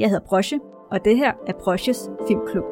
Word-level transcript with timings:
Jeg 0.00 0.08
hedder 0.10 0.26
Brosje, 0.26 0.58
og 0.90 1.04
det 1.04 1.16
her 1.16 1.32
er 1.46 1.52
Brosjes 1.52 2.10
Filmklub. 2.28 2.64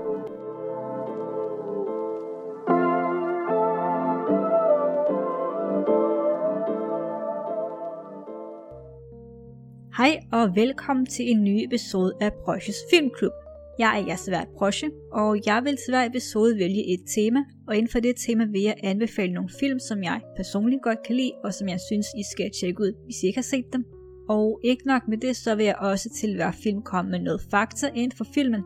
Hej 9.97 10.21
og 10.33 10.57
velkommen 10.57 11.07
til 11.07 11.31
en 11.31 11.45
ny 11.45 11.65
episode 11.65 12.13
af 12.21 12.33
Brosjes 12.45 12.77
Filmklub. 12.91 13.33
Jeg 13.79 14.01
er 14.01 14.07
jeres 14.07 14.31
vært 14.31 14.49
Brosje, 14.59 14.91
og 15.13 15.47
jeg 15.47 15.65
vil 15.65 15.77
til 15.77 15.93
hver 15.93 16.07
episode 16.07 16.59
vælge 16.59 16.95
et 16.95 17.01
tema, 17.15 17.41
og 17.67 17.77
inden 17.77 17.93
for 17.93 18.01
det 18.01 18.17
tema 18.27 18.45
vil 18.45 18.63
jeg 18.63 18.77
anbefale 18.83 19.33
nogle 19.33 19.51
film, 19.61 19.79
som 19.79 20.03
jeg 20.03 20.21
personligt 20.37 20.83
godt 20.83 21.03
kan 21.07 21.17
lide, 21.17 21.33
og 21.45 21.55
som 21.55 21.69
jeg 21.69 21.81
synes, 21.89 22.07
I 22.17 22.23
skal 22.33 22.51
tjekke 22.61 22.81
ud, 22.81 22.93
hvis 23.05 23.23
I 23.23 23.27
ikke 23.27 23.39
har 23.39 23.51
set 23.55 23.73
dem. 23.73 23.98
Og 24.29 24.61
ikke 24.65 24.87
nok 24.87 25.09
med 25.09 25.19
det, 25.19 25.37
så 25.37 25.55
vil 25.55 25.65
jeg 25.65 25.77
også 25.77 26.09
til 26.11 26.37
hver 26.37 26.51
film 26.51 26.83
komme 26.83 27.11
med 27.11 27.21
noget 27.21 27.41
fakta 27.51 27.87
inden 27.95 28.17
for 28.17 28.25
filmen. 28.35 28.63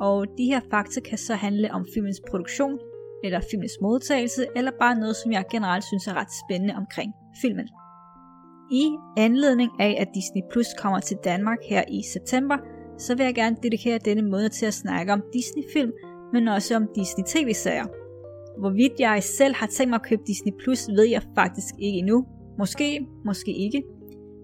Og 0.00 0.26
de 0.38 0.44
her 0.44 0.60
fakta 0.70 1.00
kan 1.00 1.18
så 1.18 1.34
handle 1.34 1.72
om 1.72 1.86
filmens 1.94 2.20
produktion, 2.30 2.78
eller 3.24 3.40
filmens 3.50 3.72
modtagelse, 3.82 4.46
eller 4.56 4.70
bare 4.80 4.94
noget, 4.94 5.16
som 5.16 5.32
jeg 5.32 5.44
generelt 5.50 5.84
synes 5.84 6.06
er 6.06 6.14
ret 6.14 6.32
spændende 6.44 6.74
omkring 6.74 7.12
filmen. 7.42 7.68
I 8.72 8.84
anledning 9.16 9.70
af, 9.80 9.96
at 10.00 10.08
Disney 10.14 10.42
Plus 10.52 10.66
kommer 10.78 11.00
til 11.00 11.16
Danmark 11.24 11.58
her 11.70 11.84
i 11.88 12.02
september, 12.12 12.56
så 12.98 13.16
vil 13.16 13.24
jeg 13.24 13.34
gerne 13.34 13.56
dedikere 13.62 13.98
denne 13.98 14.22
måned 14.22 14.48
til 14.48 14.66
at 14.66 14.74
snakke 14.74 15.12
om 15.12 15.22
Disney-film, 15.32 15.92
men 16.32 16.48
også 16.48 16.76
om 16.76 16.88
Disney-tv-serier. 16.94 17.86
Hvorvidt 18.60 18.92
jeg 18.98 19.22
selv 19.22 19.54
har 19.54 19.66
tænkt 19.66 19.90
mig 19.90 19.96
at 19.96 20.06
købe 20.08 20.22
Disney 20.26 20.52
Plus, 20.62 20.88
ved 20.88 21.04
jeg 21.04 21.22
faktisk 21.34 21.74
ikke 21.78 21.98
endnu. 21.98 22.26
Måske, 22.58 23.06
måske 23.24 23.52
ikke. 23.56 23.82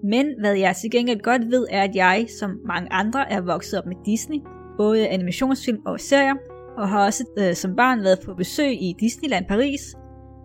Men 0.05 0.27
hvad 0.41 0.55
jeg 0.55 0.77
til 0.77 0.91
gengæld 0.91 1.21
godt 1.21 1.51
ved, 1.51 1.67
er, 1.71 1.83
at 1.83 1.97
jeg, 1.97 2.27
som 2.41 2.61
mange 2.65 2.93
andre, 2.93 3.33
er 3.33 3.41
vokset 3.41 3.79
op 3.79 3.87
med 3.87 3.97
Disney, 4.07 4.39
både 4.77 5.09
animationsfilm 5.09 5.79
og 5.87 6.01
serier, 6.01 6.35
og 6.77 6.89
har 6.89 7.05
også 7.05 7.25
øh, 7.39 7.55
som 7.55 7.77
barn 7.77 8.03
været 8.03 8.21
på 8.25 8.35
besøg 8.35 8.73
i 8.83 8.95
Disneyland 9.01 9.47
Paris. 9.49 9.97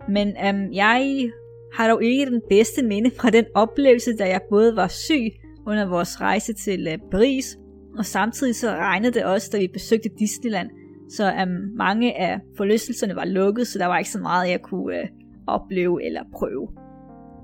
Men 0.08 0.28
øhm, 0.28 0.72
jeg 0.72 1.30
har 1.74 1.88
dog 1.88 2.04
ikke 2.04 2.26
den 2.26 2.42
bedste 2.48 2.82
minde 2.82 3.10
fra 3.20 3.30
den 3.30 3.44
oplevelse, 3.54 4.16
da 4.16 4.28
jeg 4.28 4.40
både 4.50 4.76
var 4.76 4.88
syg 4.88 5.32
under 5.66 5.88
vores 5.88 6.20
rejse 6.20 6.52
til 6.52 6.86
øh, 6.92 6.98
Paris, 7.10 7.58
og 7.98 8.06
samtidig 8.06 8.54
så 8.54 8.68
regnede 8.68 9.12
det 9.12 9.24
også, 9.24 9.48
da 9.52 9.58
vi 9.58 9.68
besøgte 9.72 10.08
Disneyland. 10.18 10.70
Så 11.10 11.32
øhm, 11.40 11.76
mange 11.76 12.18
af 12.18 12.40
forlystelserne 12.56 13.16
var 13.16 13.24
lukket, 13.24 13.66
så 13.66 13.78
der 13.78 13.86
var 13.86 13.98
ikke 13.98 14.10
så 14.10 14.20
meget, 14.20 14.50
jeg 14.50 14.62
kunne 14.62 14.98
øh, 14.98 15.08
opleve 15.46 16.04
eller 16.04 16.22
prøve. 16.32 16.68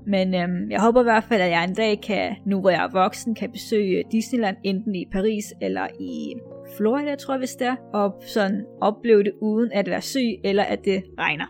Men 0.07 0.35
øhm, 0.35 0.71
jeg 0.71 0.81
håber 0.81 1.01
i 1.01 1.03
hvert 1.03 1.23
fald, 1.23 1.41
at 1.41 1.49
jeg 1.49 1.63
en 1.63 1.73
dag 1.73 2.01
kan, 2.01 2.35
nu 2.45 2.59
hvor 2.61 2.69
jeg 2.69 2.83
er 2.83 2.91
voksen, 2.91 3.35
kan 3.35 3.51
besøge 3.51 4.03
Disneyland 4.11 4.57
enten 4.63 4.95
i 4.95 5.05
Paris 5.11 5.53
eller 5.61 5.87
i 5.99 6.33
Florida, 6.77 7.15
tror 7.15 7.33
jeg, 7.33 7.39
hvis 7.39 7.55
det 7.55 7.67
er, 7.67 7.75
og 7.93 8.21
sådan 8.27 8.65
opleve 8.81 9.23
det 9.23 9.33
uden 9.41 9.71
at 9.73 9.89
være 9.89 10.01
syg 10.01 10.35
eller 10.43 10.63
at 10.63 10.79
det 10.85 11.03
regner. 11.19 11.45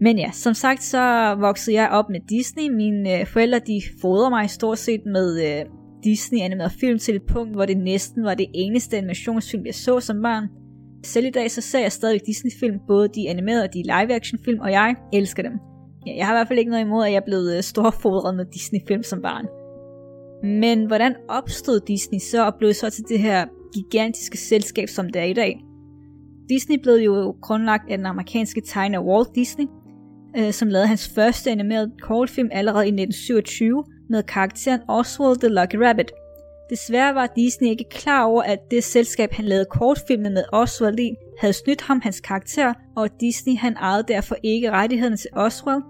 Men 0.00 0.18
ja, 0.18 0.30
som 0.32 0.54
sagt, 0.54 0.82
så 0.82 1.34
voksede 1.38 1.76
jeg 1.76 1.88
op 1.90 2.08
med 2.10 2.20
Disney. 2.28 2.68
Mine 2.68 3.20
øh, 3.20 3.26
forældre, 3.26 3.58
de 3.58 3.80
fodrer 4.00 4.30
mig 4.30 4.50
stort 4.50 4.78
set 4.78 5.00
med 5.06 5.58
øh, 5.58 5.64
Disney 6.04 6.40
animeret 6.40 6.72
film 6.80 6.98
til 6.98 7.16
et 7.16 7.22
punkt, 7.28 7.54
hvor 7.54 7.66
det 7.66 7.76
næsten 7.76 8.24
var 8.24 8.34
det 8.34 8.46
eneste 8.54 8.96
animationsfilm, 8.96 9.66
jeg 9.66 9.74
så 9.74 10.00
som 10.00 10.22
barn. 10.22 10.48
Selv 11.04 11.26
i 11.26 11.30
dag 11.30 11.50
så 11.50 11.60
ser 11.60 11.80
jeg 11.80 11.92
stadig 11.92 12.20
Disney-film, 12.26 12.78
både 12.88 13.08
de 13.08 13.28
animerede 13.28 13.64
og 13.64 13.74
de 13.74 13.82
live-action 13.82 14.38
film, 14.44 14.60
og 14.60 14.70
jeg 14.70 14.94
elsker 15.12 15.42
dem. 15.42 15.71
Ja, 16.06 16.16
jeg 16.16 16.26
har 16.26 16.34
i 16.34 16.36
hvert 16.36 16.48
fald 16.48 16.58
ikke 16.58 16.70
noget 16.70 16.84
imod, 16.84 17.04
at 17.04 17.12
jeg 17.12 17.16
er 17.16 17.24
blevet 17.24 17.56
øh, 17.56 17.62
storfodret 17.62 18.34
med 18.34 18.44
Disney-film 18.44 19.02
som 19.02 19.22
barn. 19.22 19.46
Men 20.60 20.86
hvordan 20.86 21.14
opstod 21.28 21.80
Disney 21.80 22.18
så 22.18 22.46
og 22.46 22.54
blev 22.58 22.74
så 22.74 22.90
til 22.90 23.04
det 23.08 23.18
her 23.18 23.46
gigantiske 23.74 24.38
selskab, 24.38 24.88
som 24.88 25.10
det 25.10 25.20
er 25.22 25.26
i 25.26 25.32
dag? 25.32 25.64
Disney 26.48 26.78
blev 26.82 26.94
jo 26.94 27.36
grundlagt 27.40 27.90
af 27.90 27.96
den 27.96 28.06
amerikanske 28.06 28.60
tegner 28.60 29.00
Walt 29.00 29.34
Disney, 29.34 29.66
øh, 30.36 30.52
som 30.52 30.68
lavede 30.68 30.86
hans 30.86 31.12
første 31.14 31.50
animerede 31.50 31.92
kortfilm 32.00 32.48
allerede 32.52 32.84
i 32.84 32.88
1927 32.88 33.84
med 34.10 34.22
karakteren 34.22 34.80
Oswald 34.88 35.38
the 35.38 35.48
Lucky 35.48 35.76
Rabbit. 35.76 36.12
Desværre 36.72 37.14
var 37.14 37.26
Disney 37.36 37.68
ikke 37.68 37.88
klar 37.90 38.24
over, 38.24 38.42
at 38.42 38.58
det 38.70 38.84
selskab, 38.84 39.32
han 39.32 39.44
lavede 39.44 39.66
kortfilmene 39.70 40.30
med 40.30 40.44
Oswald 40.52 40.98
i, 40.98 41.14
havde 41.38 41.52
snydt 41.52 41.82
ham 41.82 42.00
hans 42.00 42.20
karakter, 42.20 42.74
og 42.96 43.08
Disney 43.20 43.56
han 43.56 43.76
ejede 43.76 44.04
derfor 44.08 44.36
ikke 44.42 44.70
rettighederne 44.70 45.16
til 45.16 45.30
Oswald. 45.32 45.82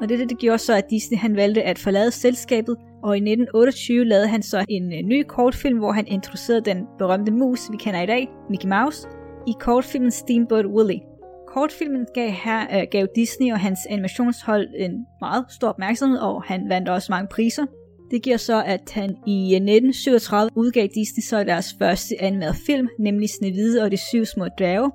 Og 0.00 0.08
det, 0.08 0.30
det 0.30 0.38
gjorde 0.38 0.58
så, 0.58 0.74
at 0.76 0.90
Disney 0.90 1.18
han 1.18 1.36
valgte 1.36 1.62
at 1.62 1.78
forlade 1.78 2.10
selskabet, 2.10 2.76
og 3.02 3.16
i 3.16 3.20
1928 3.20 4.04
lavede 4.04 4.28
han 4.28 4.42
så 4.42 4.64
en 4.68 4.92
øh, 4.92 5.02
ny 5.02 5.24
kortfilm, 5.28 5.78
hvor 5.78 5.92
han 5.92 6.06
introducerede 6.06 6.64
den 6.64 6.86
berømte 6.98 7.32
mus, 7.32 7.70
vi 7.70 7.76
kender 7.76 8.02
i 8.02 8.06
dag, 8.06 8.28
Mickey 8.50 8.68
Mouse, 8.68 9.08
i 9.46 9.52
kortfilmen 9.60 10.10
Steamboat 10.10 10.66
Willie. 10.66 11.00
Kortfilmen 11.48 12.06
gav, 12.14 12.30
her, 12.30 12.80
øh, 12.80 12.86
gav 12.90 13.06
Disney 13.14 13.52
og 13.52 13.60
hans 13.60 13.78
animationshold 13.90 14.68
en 14.76 15.06
meget 15.20 15.44
stor 15.48 15.68
opmærksomhed, 15.68 16.18
og 16.18 16.42
han 16.42 16.68
vandt 16.68 16.88
også 16.88 17.12
mange 17.12 17.28
priser. 17.28 17.66
Det 18.10 18.22
giver 18.22 18.36
så, 18.36 18.62
at 18.64 18.90
han 18.90 19.16
i 19.26 19.54
øh, 19.54 19.56
1937 19.56 20.50
udgav 20.56 20.88
Disney 20.94 21.22
så 21.22 21.44
deres 21.44 21.76
første 21.78 22.22
animerede 22.22 22.56
film, 22.66 22.88
nemlig 22.98 23.30
Snevide 23.30 23.82
og 23.82 23.90
de 23.90 23.96
syv 23.96 24.24
små 24.24 24.46
dværge. 24.58 24.90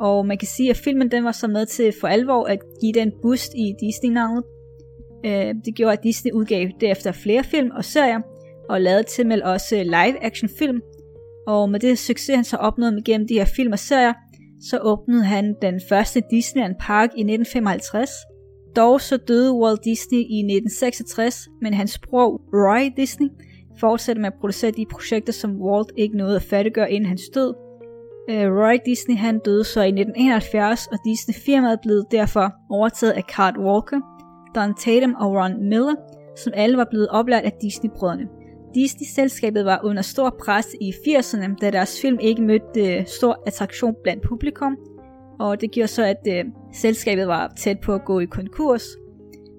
Og 0.00 0.26
man 0.26 0.38
kan 0.38 0.48
sige, 0.48 0.70
at 0.70 0.76
filmen 0.76 1.10
den 1.10 1.24
var 1.24 1.32
så 1.32 1.48
med 1.48 1.66
til 1.66 1.92
for 2.00 2.08
alvor 2.08 2.44
at 2.44 2.58
give 2.80 2.92
den 2.92 3.12
boost 3.22 3.54
i 3.54 3.74
Disney-navnet. 3.80 4.44
Øh, 5.24 5.54
det 5.64 5.74
gjorde, 5.74 5.92
at 5.92 6.02
Disney 6.02 6.32
udgav 6.32 6.68
derefter 6.80 7.12
flere 7.12 7.44
film 7.44 7.70
og 7.70 7.84
serier, 7.84 8.20
og 8.68 8.80
lavede 8.80 9.02
til 9.02 9.26
med 9.26 9.42
også 9.42 9.82
live-action 9.82 10.50
film. 10.58 10.80
Og 11.46 11.70
med 11.70 11.80
det 11.80 11.98
succes, 11.98 12.34
han 12.34 12.44
så 12.44 12.56
opnåede 12.56 13.02
gennem 13.02 13.28
de 13.28 13.34
her 13.34 13.44
film 13.44 13.72
og 13.72 13.78
serier, 13.78 14.12
så 14.70 14.78
åbnede 14.78 15.24
han 15.24 15.54
den 15.62 15.80
første 15.88 16.22
Disneyland 16.30 16.74
Park 16.80 17.08
i 17.16 17.20
1955. 17.20 18.10
Dog 18.76 19.00
så 19.00 19.16
døde 19.16 19.52
Walt 19.52 19.84
Disney 19.84 20.18
i 20.18 20.38
1966, 20.38 21.48
men 21.60 21.74
hans 21.74 21.98
bror 21.98 22.40
Roy 22.52 22.92
Disney 22.96 23.28
fortsatte 23.80 24.20
med 24.22 24.26
at 24.26 24.38
producere 24.40 24.70
de 24.70 24.86
projekter, 24.90 25.32
som 25.32 25.60
Walt 25.60 25.92
ikke 25.96 26.16
nåede 26.16 26.36
at 26.36 26.42
fattiggøre 26.42 26.92
inden 26.92 27.08
hans 27.08 27.28
død. 27.34 27.54
Øh, 28.30 28.46
Roy 28.60 28.76
Disney 28.86 29.16
han 29.16 29.38
døde 29.38 29.64
så 29.64 29.80
i 29.80 29.88
1971, 29.88 30.86
og 30.86 30.98
Disney-firmaet 31.04 31.78
blev 31.82 32.04
derfor 32.10 32.52
overtaget 32.70 33.12
af 33.12 33.22
Cart 33.22 33.58
Walker, 33.58 34.00
Don 34.54 34.74
Tatum 34.74 35.14
og 35.14 35.34
Ron 35.34 35.68
Miller, 35.68 35.94
som 36.36 36.52
alle 36.56 36.76
var 36.76 36.86
blevet 36.90 37.08
oplært 37.08 37.44
af 37.44 37.52
Disney-brødrene. 37.62 38.28
Disney-selskabet 38.74 39.64
var 39.64 39.80
under 39.84 40.02
stor 40.02 40.36
pres 40.44 40.66
i 40.80 40.90
80'erne, 40.90 41.54
da 41.60 41.70
deres 41.70 42.00
film 42.02 42.18
ikke 42.20 42.42
mødte 42.42 42.96
øh, 42.96 43.06
stor 43.06 43.42
attraktion 43.46 43.94
blandt 44.02 44.22
publikum, 44.22 44.76
og 45.40 45.60
det 45.60 45.70
gjorde 45.70 45.88
så, 45.88 46.04
at 46.04 46.26
øh, 46.28 46.44
selskabet 46.72 47.26
var 47.26 47.52
tæt 47.56 47.80
på 47.80 47.94
at 47.94 48.04
gå 48.04 48.20
i 48.20 48.24
konkurs. 48.24 48.82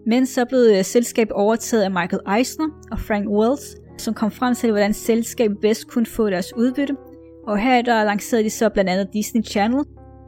Men 0.07 0.25
så 0.25 0.45
blev 0.45 0.59
øh, 0.59 0.83
selskabet 0.83 1.31
overtaget 1.31 1.83
af 1.83 1.91
Michael 1.91 2.37
Eisner 2.37 2.67
og 2.91 2.99
Frank 2.99 3.29
Wells, 3.29 3.75
som 3.97 4.13
kom 4.13 4.31
frem 4.31 4.55
til, 4.55 4.71
hvordan 4.71 4.93
selskabet 4.93 5.57
bedst 5.61 5.87
kunne 5.87 6.05
få 6.05 6.29
deres 6.29 6.57
udbytte. 6.57 6.95
Og 7.47 7.59
her 7.59 7.81
der 7.81 8.03
lancerede 8.03 8.43
de 8.43 8.49
så 8.49 8.69
blandt 8.69 8.89
andet 8.89 9.07
Disney 9.13 9.43
Channel. 9.43 9.85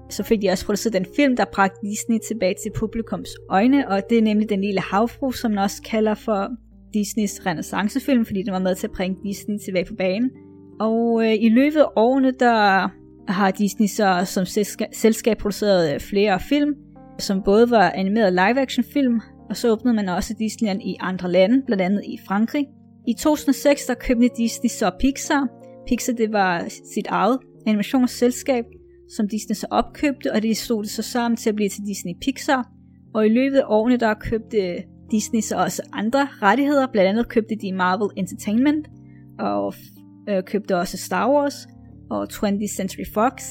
Så 0.10 0.24
fik 0.24 0.42
de 0.42 0.50
også 0.50 0.66
produceret 0.66 0.94
den 0.94 1.06
film, 1.16 1.36
der 1.36 1.46
bragte 1.54 1.80
Disney 1.84 2.18
tilbage 2.28 2.56
til 2.64 2.72
publikums 2.80 3.30
øjne, 3.50 3.90
og 3.90 4.02
det 4.10 4.18
er 4.18 4.22
nemlig 4.22 4.50
Den 4.50 4.62
Lille 4.62 4.82
Havfru, 4.82 5.32
som 5.32 5.52
man 5.52 5.58
også 5.58 5.82
kalder 5.82 6.14
for 6.14 6.50
Disneys 6.94 7.46
renaissancefilm, 7.46 8.26
fordi 8.26 8.44
den 8.44 8.54
var 8.54 8.60
med 8.60 8.76
til 8.76 8.88
at 8.88 8.92
bringe 8.92 9.18
Disney 9.24 9.58
tilbage 9.66 9.86
på 9.86 9.96
banen. 9.96 10.32
Og 10.80 11.24
øh, 11.26 11.34
i 11.34 11.50
løbet 11.50 11.80
af 11.80 11.88
årene, 11.96 12.32
der 12.32 12.90
har 13.28 13.52
Disney 13.52 13.88
så 13.88 14.22
som 14.26 14.46
selskab 14.94 15.38
produceret 15.38 15.94
øh, 15.94 16.00
flere 16.00 16.40
film, 16.40 16.76
som 17.20 17.44
både 17.44 17.70
var 17.70 17.92
animeret 17.92 18.34
live-action 18.34 18.84
film, 18.94 19.22
og 19.50 19.58
så 19.58 19.72
åbnede 19.72 19.96
man 19.96 20.10
også 20.10 20.36
Disneyland 20.40 20.82
i 20.82 20.96
andre 21.00 21.32
lande, 21.32 21.62
blandt 21.66 21.82
andet 21.82 22.02
i 22.06 22.20
Frankrig. 22.28 22.68
I 23.08 23.14
2006 23.14 23.86
der 23.86 23.94
købte 23.94 24.30
Disney 24.38 24.70
så 24.70 24.92
Pixar. 25.00 25.48
Pixar 25.88 26.14
det 26.14 26.34
var 26.34 26.66
sit 26.94 27.08
eget 27.08 27.40
animationsselskab, 27.68 28.66
som 29.16 29.28
Disney 29.28 29.56
så 29.56 29.68
opkøbte, 29.72 30.32
og 30.32 30.42
det 30.42 30.58
stod 30.58 30.84
det 30.84 30.92
så 30.92 31.02
sammen 31.02 31.38
til 31.38 31.50
at 31.50 31.56
blive 31.56 31.70
til 31.70 31.84
Disney 31.86 32.14
Pixar. 32.22 32.70
Og 33.14 33.26
i 33.26 33.30
løbet 33.30 33.58
af 33.58 33.64
årene 33.68 33.98
der 33.98 34.14
købte 34.14 34.84
Disney 35.12 35.42
så 35.42 35.56
også 35.58 35.82
andre 35.94 36.28
rettigheder. 36.42 36.88
Blandt 36.88 37.10
andet 37.10 37.30
købte 37.30 37.56
de 37.62 37.74
Marvel 37.74 38.10
Entertainment, 38.18 38.88
og 39.40 39.74
øh, 40.30 40.44
købte 40.44 40.78
også 40.78 40.98
Star 40.98 41.32
Wars 41.32 41.68
og 42.14 42.28
20th 42.34 42.76
Century 42.76 43.06
Fox. 43.14 43.44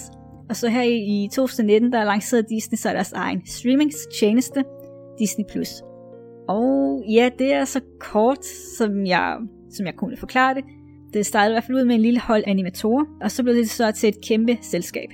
Og 0.49 0.57
så 0.57 0.69
her 0.69 0.83
i, 0.83 1.29
2019, 1.33 1.93
der 1.93 2.05
lancerede 2.05 2.47
Disney 2.49 2.77
så 2.77 2.89
deres 2.89 3.13
egen 3.13 3.47
streamingstjeneste, 3.47 4.65
Disney+. 5.19 5.45
Plus. 5.53 5.83
Og 6.49 7.05
ja, 7.09 7.31
det 7.39 7.53
er 7.53 7.65
så 7.65 7.81
kort, 8.01 8.45
som 8.79 9.07
jeg, 9.07 9.37
som 9.71 9.87
jeg 9.87 9.95
kunne 9.97 10.17
forklare 10.17 10.55
det. 10.55 10.65
Det 11.15 11.27
startede 11.27 11.53
i 11.53 11.55
hvert 11.55 11.65
fald 11.65 11.79
ud 11.79 11.85
med 11.85 11.95
en 11.95 12.01
lille 12.01 12.21
hold 12.21 12.45
animatorer, 12.47 13.05
og 13.23 13.31
så 13.31 13.43
blev 13.43 13.55
det 13.55 13.71
så 13.71 13.91
til 13.91 14.09
et 14.09 14.25
kæmpe 14.29 14.59
selskab. 14.63 15.09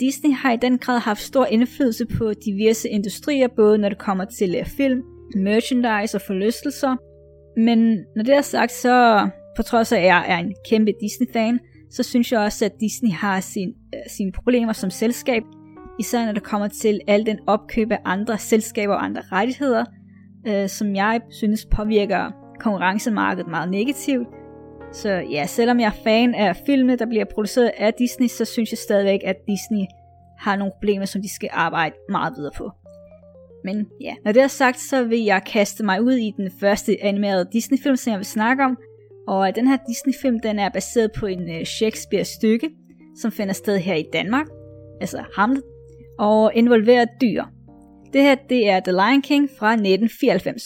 Disney 0.00 0.32
har 0.32 0.52
i 0.52 0.56
den 0.56 0.78
grad 0.78 0.98
haft 0.98 1.20
stor 1.20 1.46
indflydelse 1.46 2.06
på 2.06 2.32
diverse 2.44 2.88
industrier, 2.88 3.48
både 3.56 3.78
når 3.78 3.88
det 3.88 3.98
kommer 3.98 4.24
til 4.24 4.56
øh, 4.58 4.66
film, 4.66 5.02
merchandise 5.36 6.16
og 6.16 6.20
forlystelser. 6.20 6.96
Men 7.60 7.78
når 8.16 8.22
det 8.22 8.34
er 8.34 8.40
sagt, 8.40 8.72
så 8.72 9.28
på 9.56 9.62
trods 9.62 9.92
af 9.92 9.98
at 9.98 10.04
jeg 10.04 10.24
er 10.28 10.38
en 10.38 10.54
kæmpe 10.70 10.92
Disney-fan, 11.00 11.60
så 11.90 12.02
synes 12.02 12.32
jeg 12.32 12.40
også, 12.40 12.64
at 12.64 12.80
Disney 12.80 13.12
har 13.12 13.40
sin, 13.40 13.68
øh, 13.94 14.00
sine 14.08 14.32
problemer 14.32 14.72
som 14.72 14.90
selskab, 14.90 15.42
især 15.98 16.24
når 16.26 16.32
det 16.32 16.42
kommer 16.42 16.68
til 16.68 17.00
al 17.06 17.26
den 17.26 17.38
opkøb 17.46 17.92
af 17.92 17.98
andre 18.04 18.38
selskaber 18.38 18.94
og 18.94 19.04
andre 19.04 19.22
rettigheder, 19.32 19.84
øh, 20.46 20.68
som 20.68 20.94
jeg 20.94 21.20
synes 21.30 21.66
påvirker 21.66 22.30
konkurrencemarkedet 22.60 23.50
meget 23.50 23.70
negativt. 23.70 24.28
Så 24.92 25.08
ja, 25.08 25.46
selvom 25.46 25.80
jeg 25.80 25.86
er 25.86 26.02
fan 26.04 26.34
af 26.34 26.56
filmene, 26.66 26.96
der 26.96 27.06
bliver 27.06 27.24
produceret 27.24 27.72
af 27.78 27.94
Disney, 27.94 28.28
så 28.28 28.44
synes 28.44 28.70
jeg 28.70 28.78
stadigvæk, 28.78 29.20
at 29.24 29.36
Disney 29.48 29.84
har 30.38 30.56
nogle 30.56 30.72
problemer, 30.74 31.04
som 31.04 31.22
de 31.22 31.34
skal 31.34 31.48
arbejde 31.52 31.94
meget 32.08 32.32
videre 32.36 32.52
på. 32.56 32.70
Men 33.64 33.86
ja, 34.00 34.14
når 34.24 34.32
det 34.32 34.42
er 34.42 34.48
sagt, 34.48 34.80
så 34.80 35.04
vil 35.04 35.24
jeg 35.24 35.42
kaste 35.46 35.84
mig 35.84 36.02
ud 36.02 36.12
i 36.12 36.32
den 36.36 36.50
første 36.60 36.96
animerede 37.02 37.48
Disney-film, 37.52 37.96
som 37.96 38.10
jeg 38.10 38.18
vil 38.18 38.26
snakke 38.26 38.64
om. 38.64 38.78
Og 39.30 39.54
den 39.54 39.66
her 39.66 39.78
Disney-film, 39.88 40.40
den 40.40 40.58
er 40.58 40.68
baseret 40.68 41.12
på 41.12 41.26
en 41.26 41.50
øh, 41.50 41.64
Shakespeare-stykke, 41.64 42.70
som 43.20 43.32
finder 43.32 43.54
sted 43.54 43.78
her 43.78 43.94
i 43.94 44.04
Danmark, 44.12 44.46
altså 45.00 45.24
Hamlet, 45.36 45.62
og 46.18 46.52
involverer 46.54 47.06
dyr. 47.20 47.44
Det 48.12 48.22
her, 48.22 48.34
det 48.34 48.68
er 48.68 48.80
The 48.80 48.92
Lion 48.92 49.22
King 49.22 49.50
fra 49.58 49.72
1994. 49.72 50.62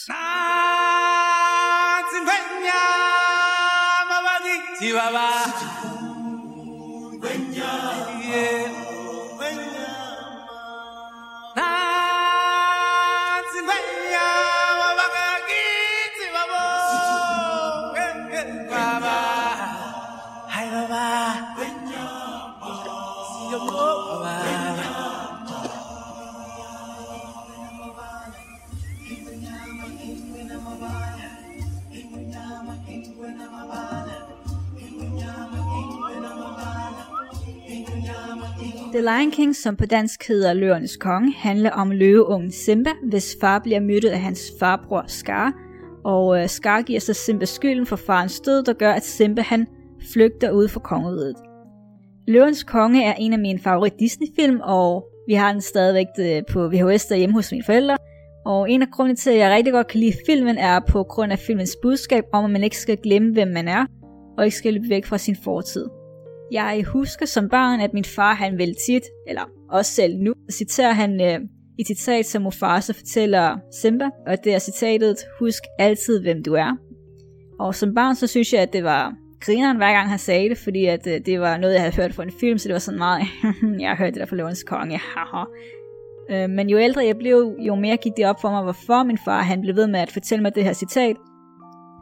The 38.95 39.01
Lion 39.01 39.31
King, 39.31 39.55
som 39.55 39.75
på 39.75 39.85
dansk 39.85 40.27
hedder 40.27 40.53
Løvernes 40.53 40.97
Konge, 40.97 41.33
handler 41.33 41.71
om 41.71 41.91
løveungen 41.91 42.51
Simba, 42.51 42.89
hvis 43.03 43.35
far 43.41 43.59
bliver 43.59 43.79
myrdet 43.79 44.09
af 44.09 44.19
hans 44.19 44.51
farbror 44.59 45.03
Scar, 45.07 45.53
og 46.05 46.41
øh, 46.41 46.47
Scar 46.47 46.81
giver 46.81 46.99
sig 46.99 47.15
Simba 47.15 47.45
skylden 47.45 47.85
for 47.85 47.95
farens 47.95 48.39
død, 48.39 48.63
der 48.63 48.73
gør, 48.73 48.91
at 48.91 49.03
Simba 49.03 49.41
han 49.41 49.67
flygter 50.13 50.51
ud 50.51 50.67
fra 50.67 50.79
kongeriget. 50.79 51.35
Løvens 52.27 52.63
Konge 52.63 53.03
er 53.03 53.13
en 53.13 53.33
af 53.33 53.39
mine 53.39 53.59
favorit 53.59 53.99
Disney-film, 53.99 54.59
og 54.63 55.07
vi 55.27 55.33
har 55.33 55.51
den 55.51 55.61
stadigvæk 55.61 56.07
øh, 56.19 56.41
på 56.51 56.67
VHS 56.67 57.05
derhjemme 57.05 57.35
hos 57.35 57.51
mine 57.51 57.63
forældre. 57.63 57.97
Og 58.45 58.71
en 58.71 58.81
af 58.81 58.87
grundene 58.91 59.15
til, 59.15 59.29
at 59.29 59.37
jeg 59.37 59.51
rigtig 59.51 59.73
godt 59.73 59.87
kan 59.87 59.99
lide 59.99 60.13
filmen, 60.25 60.57
er 60.57 60.79
på 60.79 61.03
grund 61.03 61.31
af 61.31 61.39
filmens 61.39 61.77
budskab 61.81 62.23
om, 62.33 62.45
at 62.45 62.51
man 62.51 62.63
ikke 62.63 62.77
skal 62.77 62.97
glemme, 62.97 63.33
hvem 63.33 63.47
man 63.47 63.67
er, 63.67 63.85
og 64.37 64.45
ikke 64.45 64.57
skal 64.57 64.73
løbe 64.73 64.89
væk 64.89 65.05
fra 65.05 65.17
sin 65.17 65.35
fortid. 65.43 65.85
Jeg 66.51 66.83
husker 66.87 67.25
som 67.25 67.49
barn, 67.49 67.79
at 67.79 67.93
min 67.93 68.03
far 68.03 68.33
han 68.33 68.57
vel 68.57 68.75
tit, 68.87 69.03
eller 69.27 69.41
også 69.69 69.91
selv 69.91 70.17
nu, 70.17 70.33
citerer 70.51 70.91
han 70.91 71.21
øh, 71.21 71.39
i 71.79 71.83
citat, 71.83 72.25
som 72.25 72.41
Mufasa 72.41 72.93
fortæller 72.93 73.57
Simba, 73.81 74.09
og 74.27 74.43
det 74.43 74.53
er 74.53 74.59
citatet, 74.59 75.17
husk 75.39 75.63
altid, 75.79 76.21
hvem 76.21 76.43
du 76.43 76.53
er. 76.53 76.77
Og 77.59 77.75
som 77.75 77.95
barn, 77.95 78.15
så 78.15 78.27
synes 78.27 78.53
jeg, 78.53 78.61
at 78.61 78.73
det 78.73 78.83
var 78.83 79.13
grineren 79.41 79.77
hver 79.77 79.91
gang 79.93 80.09
han 80.09 80.19
sagde 80.19 80.49
det, 80.49 80.57
fordi 80.57 80.85
at, 80.85 81.07
øh, 81.07 81.19
det 81.25 81.39
var 81.39 81.57
noget, 81.57 81.73
jeg 81.73 81.81
havde 81.81 81.95
hørt 81.95 82.13
fra 82.13 82.23
en 82.23 82.31
film, 82.39 82.57
så 82.57 82.67
det 82.67 82.73
var 82.73 82.79
sådan 82.79 82.97
meget, 82.97 83.21
jeg 83.81 83.89
har 83.89 83.95
hørt 83.95 84.13
det 84.13 84.19
der 84.19 84.25
fra 84.25 84.35
Løvens 84.35 84.63
Konge, 84.63 84.97
haha. 84.97 85.43
Øh, 86.29 86.49
men 86.49 86.69
jo 86.69 86.77
ældre 86.77 87.05
jeg 87.05 87.17
blev, 87.17 87.55
jo 87.59 87.75
mere 87.75 87.97
gik 87.97 88.13
det 88.17 88.25
op 88.25 88.41
for 88.41 88.49
mig, 88.49 88.63
hvorfor 88.63 89.03
min 89.03 89.17
far 89.25 89.41
han 89.41 89.61
blev 89.61 89.75
ved 89.75 89.87
med 89.87 89.99
at 89.99 90.11
fortælle 90.11 90.41
mig 90.41 90.55
det 90.55 90.63
her 90.63 90.73
citat. 90.73 91.15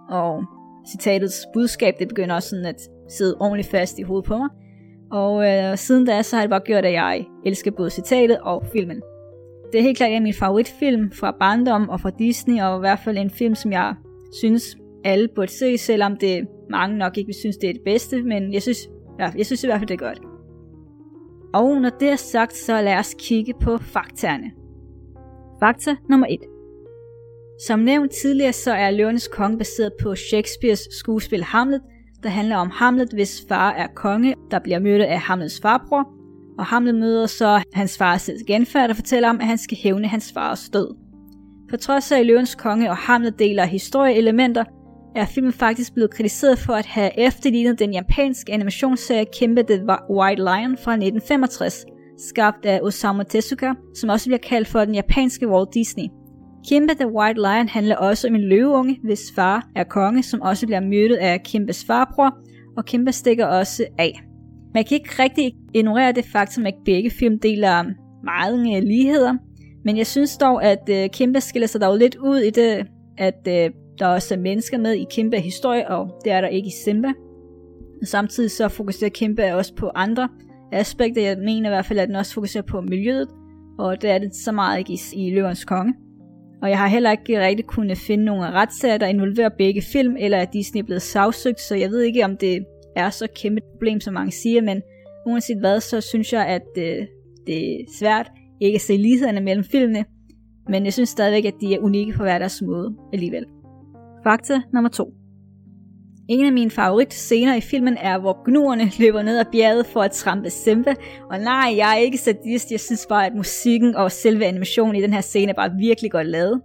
Og 0.09 0.43
citatets 0.91 1.45
budskab, 1.53 1.93
det 1.99 2.07
begynder 2.07 2.35
også 2.35 2.49
sådan 2.49 2.65
at 2.65 2.81
sidde 3.07 3.37
ordentligt 3.39 3.69
fast 3.69 3.99
i 3.99 4.01
hovedet 4.01 4.25
på 4.27 4.37
mig. 4.37 4.49
Og 5.11 5.47
øh, 5.49 5.77
siden 5.77 6.05
da, 6.05 6.21
så 6.21 6.35
har 6.35 6.43
det 6.43 6.49
bare 6.49 6.61
gjort, 6.65 6.85
at 6.85 6.93
jeg 6.93 7.25
elsker 7.45 7.71
både 7.71 7.89
citatet 7.89 8.39
og 8.39 8.65
filmen. 8.73 9.01
Det 9.71 9.79
er 9.79 9.83
helt 9.83 9.97
klart 9.97 10.09
en 10.09 10.15
af 10.15 10.21
mine 10.21 10.33
favoritfilm 10.33 11.11
fra 11.11 11.35
barndom 11.39 11.89
og 11.89 11.99
fra 11.99 12.11
Disney, 12.19 12.61
og 12.61 12.77
i 12.77 12.79
hvert 12.79 12.99
fald 12.99 13.17
en 13.17 13.29
film, 13.29 13.55
som 13.55 13.71
jeg 13.71 13.95
synes, 14.33 14.77
alle 15.03 15.27
burde 15.35 15.51
se, 15.51 15.77
selvom 15.77 16.17
det 16.17 16.47
mange 16.69 16.97
nok 16.97 17.17
ikke 17.17 17.27
vil 17.27 17.35
synes, 17.35 17.57
det 17.57 17.69
er 17.69 17.73
det 17.73 17.81
bedste, 17.85 18.23
men 18.23 18.53
jeg 18.53 18.61
synes, 18.61 18.89
ja, 19.19 19.31
jeg 19.37 19.45
synes 19.45 19.63
i 19.63 19.67
hvert 19.67 19.79
fald, 19.79 19.87
det 19.87 20.01
er 20.01 20.05
godt. 20.07 20.21
Og 21.53 21.81
når 21.81 21.89
det 21.89 22.09
er 22.09 22.15
sagt, 22.15 22.53
så 22.53 22.81
lad 22.81 22.97
os 22.97 23.15
kigge 23.19 23.53
på 23.61 23.77
faktaerne. 23.77 24.51
Fakta 25.59 25.95
nummer 26.09 26.27
1. 26.29 26.39
Som 27.67 27.79
nævnt 27.79 28.11
tidligere, 28.11 28.53
så 28.53 28.73
er 28.73 28.91
Løvernes 28.91 29.27
Konge 29.27 29.57
baseret 29.57 29.91
på 30.01 30.15
Shakespeares 30.15 30.87
skuespil 30.91 31.43
Hamlet, 31.43 31.81
der 32.23 32.29
handler 32.29 32.55
om 32.55 32.69
Hamlet, 32.73 33.09
hvis 33.13 33.45
far 33.49 33.71
er 33.71 33.87
konge, 33.95 34.35
der 34.51 34.59
bliver 34.59 34.79
mødt 34.79 35.01
af 35.01 35.19
Hamlets 35.19 35.61
farbror, 35.61 36.07
og 36.57 36.65
Hamlet 36.65 36.95
møder 36.95 37.25
så 37.25 37.63
hans 37.73 37.97
fars 37.97 38.29
genfærd, 38.47 38.87
der 38.87 38.95
fortæller 38.95 39.29
om, 39.29 39.39
at 39.39 39.47
han 39.47 39.57
skal 39.57 39.77
hævne 39.83 40.07
hans 40.07 40.33
fars 40.33 40.69
død. 40.69 40.95
På 41.69 41.77
trods 41.77 42.11
af, 42.11 42.19
at 42.19 42.25
Løvens 42.25 42.55
Konge 42.55 42.89
og 42.89 42.97
Hamlet 42.97 43.39
deler 43.39 43.65
historieelementer, 43.65 44.63
er 45.15 45.25
filmen 45.25 45.53
faktisk 45.53 45.93
blevet 45.93 46.13
kritiseret 46.13 46.59
for 46.59 46.73
at 46.73 46.85
have 46.85 47.19
efterlignet 47.19 47.79
den 47.79 47.93
japanske 47.93 48.53
animationsserie 48.53 49.25
Kimba 49.39 49.61
the 49.61 49.85
White 50.09 50.41
Lion 50.41 50.77
fra 50.77 50.91
1965, 50.91 51.85
skabt 52.29 52.65
af 52.65 52.79
Osamu 52.81 53.23
Tezuka, 53.29 53.73
som 53.95 54.09
også 54.09 54.25
bliver 54.25 54.39
kaldt 54.49 54.67
for 54.67 54.85
den 54.85 54.95
japanske 54.95 55.47
Walt 55.47 55.73
Disney. 55.73 56.03
Kimba 56.67 56.93
the 56.93 57.11
White 57.11 57.39
Lion 57.39 57.67
handler 57.67 57.95
også 57.95 58.27
om 58.27 58.35
en 58.35 58.43
løveunge, 58.43 58.99
hvis 59.03 59.31
far 59.35 59.69
er 59.75 59.83
konge, 59.83 60.23
som 60.23 60.41
også 60.41 60.65
bliver 60.65 60.81
myrdet 60.81 61.15
af 61.15 61.43
Kimbas 61.43 61.85
farbror, 61.85 62.37
og 62.77 62.85
Kimba 62.85 63.11
stikker 63.11 63.45
også 63.45 63.85
af. 63.97 64.23
Man 64.73 64.83
kan 64.83 64.95
ikke 64.95 65.23
rigtig 65.23 65.55
ignorere 65.73 66.11
det 66.11 66.25
faktum, 66.25 66.65
at 66.65 66.73
begge 66.85 67.11
film 67.11 67.39
deler 67.39 67.83
mange 68.23 68.81
ligheder, 68.81 69.33
men 69.85 69.97
jeg 69.97 70.07
synes 70.07 70.37
dog, 70.37 70.63
at 70.63 70.89
øh, 70.89 71.09
Kimba 71.09 71.39
skiller 71.39 71.67
sig 71.67 71.81
dog 71.81 71.97
lidt 71.97 72.15
ud 72.15 72.37
i 72.37 72.49
det, 72.49 72.87
at 73.17 73.47
øh, 73.47 73.71
der 73.99 74.07
også 74.07 74.33
er 74.33 74.39
mennesker 74.39 74.77
med 74.77 74.93
i 74.93 75.05
Kimba 75.11 75.39
historie, 75.39 75.89
og 75.89 76.21
det 76.23 76.31
er 76.31 76.41
der 76.41 76.47
ikke 76.47 76.67
i 76.67 76.73
Simba. 76.85 77.07
Samtidig 78.03 78.51
så 78.51 78.67
fokuserer 78.67 79.09
Kimba 79.09 79.53
også 79.53 79.75
på 79.75 79.91
andre 79.95 80.29
aspekter. 80.71 81.21
Jeg 81.21 81.37
mener 81.37 81.69
i 81.69 81.73
hvert 81.73 81.85
fald, 81.85 81.99
at 81.99 82.07
den 82.07 82.15
også 82.15 82.33
fokuserer 82.33 82.63
på 82.63 82.81
miljøet, 82.81 83.27
og 83.79 84.01
det 84.01 84.09
er 84.09 84.17
det 84.17 84.35
så 84.35 84.51
meget 84.51 84.79
ikke 84.79 84.93
i, 84.93 85.27
i 85.27 85.35
Løvens 85.35 85.65
Konge. 85.65 85.93
Og 86.63 86.69
jeg 86.69 86.77
har 86.77 86.87
heller 86.87 87.11
ikke 87.11 87.45
rigtig 87.45 87.65
kunnet 87.65 87.97
finde 87.97 88.25
nogen 88.25 88.43
retssager, 88.43 88.97
der 88.97 89.07
involverer 89.07 89.49
begge 89.57 89.81
film, 89.81 90.15
eller 90.19 90.37
at 90.37 90.53
Disney 90.53 90.81
er 90.81 90.85
blevet 90.85 91.01
sagsøgt, 91.01 91.59
så 91.59 91.75
jeg 91.75 91.89
ved 91.89 92.01
ikke, 92.01 92.25
om 92.25 92.37
det 92.37 92.65
er 92.95 93.09
så 93.09 93.27
kæmpe 93.35 93.57
et 93.57 93.63
problem, 93.63 93.99
som 93.99 94.13
mange 94.13 94.31
siger, 94.31 94.61
men 94.61 94.81
uanset 95.25 95.59
hvad, 95.59 95.79
så 95.79 96.01
synes 96.01 96.33
jeg, 96.33 96.45
at 96.45 96.67
øh, 96.77 97.05
det 97.47 97.81
er 97.81 97.85
svært 97.99 98.31
ikke 98.61 98.75
at 98.75 98.81
se 98.81 98.97
lighederne 98.97 99.41
mellem 99.41 99.63
filmene, 99.63 100.05
men 100.69 100.85
jeg 100.85 100.93
synes 100.93 101.09
stadigvæk, 101.09 101.45
at 101.45 101.53
de 101.61 101.75
er 101.75 101.79
unikke 101.79 102.13
på 102.13 102.23
hver 102.23 102.39
deres 102.39 102.61
måde 102.61 102.95
alligevel. 103.13 103.45
Fakta 104.23 104.61
nummer 104.73 104.89
2. 104.89 105.13
En 106.29 106.45
af 106.45 106.53
mine 106.53 106.71
favoritscener 106.71 107.55
i 107.55 107.61
filmen 107.61 107.97
er, 107.97 108.17
hvor 108.17 108.43
gnuerne 108.45 108.91
løber 108.99 109.21
ned 109.21 109.39
ad 109.39 109.45
bjerget 109.51 109.85
for 109.85 110.01
at 110.01 110.11
trampe 110.11 110.49
Simba. 110.49 110.95
Og 111.31 111.39
nej, 111.39 111.73
jeg 111.77 111.91
er 111.91 111.99
ikke 111.99 112.17
sadist, 112.17 112.71
jeg 112.71 112.79
synes 112.79 113.05
bare, 113.09 113.25
at 113.25 113.35
musikken 113.35 113.95
og 113.95 114.11
selve 114.11 114.45
animationen 114.45 114.95
i 114.95 115.01
den 115.01 115.13
her 115.13 115.21
scene 115.21 115.49
er 115.49 115.55
bare 115.55 115.71
virkelig 115.79 116.11
godt 116.11 116.27
lavet. 116.27 116.61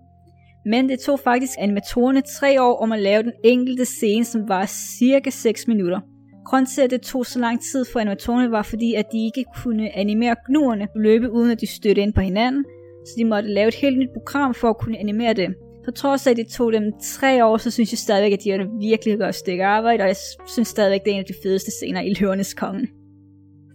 Men 0.66 0.88
det 0.88 1.00
tog 1.00 1.20
faktisk 1.20 1.52
animatorerne 1.58 2.20
tre 2.20 2.62
år 2.62 2.76
om 2.82 2.92
at 2.92 3.02
lave 3.02 3.22
den 3.22 3.32
enkelte 3.44 3.84
scene, 3.84 4.24
som 4.24 4.48
var 4.48 4.66
cirka 4.98 5.30
6 5.30 5.68
minutter. 5.68 6.00
Grunden 6.46 6.66
til, 6.66 6.82
at 6.82 6.90
det 6.90 7.00
tog 7.00 7.26
så 7.26 7.38
lang 7.38 7.60
tid 7.72 7.84
for 7.92 8.00
animatorerne, 8.00 8.50
var 8.50 8.62
fordi, 8.62 8.94
at 8.94 9.06
de 9.12 9.24
ikke 9.24 9.44
kunne 9.56 9.96
animere 9.96 10.36
gnuerne 10.48 10.88
løbe 10.96 11.32
uden 11.32 11.50
at 11.50 11.60
de 11.60 11.66
støtte 11.66 12.02
ind 12.02 12.12
på 12.12 12.20
hinanden, 12.20 12.64
så 13.06 13.14
de 13.18 13.24
måtte 13.24 13.48
lave 13.48 13.68
et 13.68 13.74
helt 13.74 13.98
nyt 13.98 14.10
program 14.14 14.54
for 14.54 14.68
at 14.68 14.78
kunne 14.78 14.98
animere 14.98 15.34
det. 15.34 15.54
På 15.88 15.92
trods 15.92 16.26
af, 16.26 16.30
at 16.30 16.36
det 16.36 16.46
tog 16.46 16.72
dem 16.72 16.92
tre 17.02 17.44
år, 17.44 17.56
så 17.56 17.70
synes 17.70 17.92
jeg 17.92 17.98
stadigvæk, 17.98 18.32
at 18.32 18.44
de 18.44 18.50
har 18.50 18.58
et 18.58 18.70
virkelig 18.80 19.18
godt 19.18 19.34
stykke 19.34 19.64
arbejde, 19.64 20.02
og 20.02 20.08
jeg 20.08 20.16
synes 20.46 20.68
stadigvæk, 20.68 21.00
det 21.04 21.10
er 21.10 21.14
en 21.14 21.20
af 21.20 21.24
de 21.26 21.34
fedeste 21.42 21.70
scener 21.70 22.00
i 22.00 22.14
Løvernes 22.20 22.54
Konge. 22.54 22.88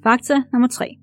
Fakta 0.03 0.33
nummer 0.53 0.67
3. 0.67 0.95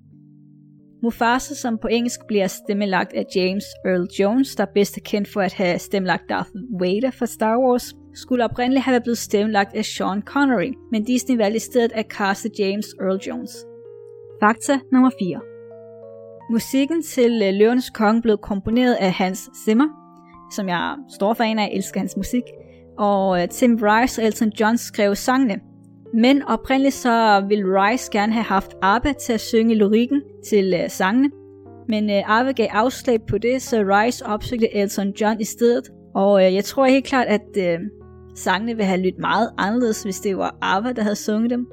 Mufasa, 1.03 1.53
som 1.55 1.77
på 1.81 1.87
engelsk 1.87 2.19
bliver 2.27 2.47
stemmelagt 2.47 3.13
af 3.13 3.25
James 3.35 3.63
Earl 3.85 4.07
Jones, 4.19 4.55
der 4.55 4.65
er 4.65 4.71
bedst 4.73 4.97
er 4.97 5.01
kendt 5.05 5.27
for 5.27 5.41
at 5.41 5.53
have 5.53 5.79
stemmelagt 5.79 6.29
Darth 6.29 6.49
Vader 6.79 7.11
for 7.11 7.25
Star 7.25 7.57
Wars, 7.59 7.93
skulle 8.13 8.43
oprindeligt 8.45 8.85
have 8.85 9.01
blevet 9.01 9.17
stemmelagt 9.17 9.75
af 9.75 9.85
Sean 9.85 10.21
Connery, 10.21 10.73
men 10.91 11.03
Disney 11.03 11.37
valgte 11.37 11.57
i 11.57 11.59
stedet 11.59 11.91
at 11.91 12.05
caste 12.09 12.49
James 12.59 12.87
Earl 13.01 13.19
Jones. 13.27 13.65
Fakta 14.43 14.79
nummer 14.91 15.11
4. 15.19 15.39
Musikken 16.51 17.03
til 17.03 17.41
øh, 17.45 17.53
Løvernes 17.53 17.89
Konge 17.89 18.21
blev 18.21 18.37
komponeret 18.37 18.93
af 18.93 19.11
Hans 19.11 19.49
Zimmer, 19.65 20.00
som 20.51 20.69
jeg 20.69 20.91
er 20.91 20.95
stor 21.09 21.33
fan 21.33 21.59
af, 21.59 21.69
elsker 21.73 21.99
hans 21.99 22.17
musik. 22.17 22.43
Og 22.97 23.41
øh, 23.41 23.47
Tim 23.47 23.79
Rice 23.81 24.21
og 24.21 24.25
Elton 24.25 24.51
John 24.59 24.77
skrev 24.77 25.15
sangene. 25.15 25.59
Men 26.13 26.43
oprindeligt 26.43 26.95
så 26.95 27.45
ville 27.47 27.65
Rice 27.65 28.11
gerne 28.11 28.33
have 28.33 28.43
haft 28.43 28.73
ABBA 28.81 29.13
til 29.13 29.33
at 29.33 29.41
synge 29.41 29.75
lyrikken 29.75 30.21
til 30.47 30.73
øh, 30.73 30.89
sangene. 30.89 31.29
Men 31.87 32.09
uh, 32.09 32.39
ABBA 32.39 32.51
gav 32.51 32.67
afslag 32.71 33.21
på 33.29 33.37
det, 33.37 33.61
så 33.61 33.77
Rice 33.77 34.25
opsøgte 34.25 34.75
Elton 34.75 35.13
John 35.21 35.41
i 35.41 35.43
stedet. 35.43 35.89
Og 36.15 36.53
jeg 36.53 36.63
tror 36.63 36.85
helt 36.85 37.05
klart, 37.05 37.27
at 37.27 37.79
sangene 38.35 38.75
ville 38.75 38.85
have 38.85 39.01
lyttet 39.01 39.21
meget 39.21 39.49
anderledes, 39.57 40.03
hvis 40.03 40.19
det 40.19 40.37
var 40.37 40.57
ABBA, 40.61 40.91
der 40.91 41.01
havde 41.01 41.15
sunget 41.15 41.49
dem. 41.49 41.67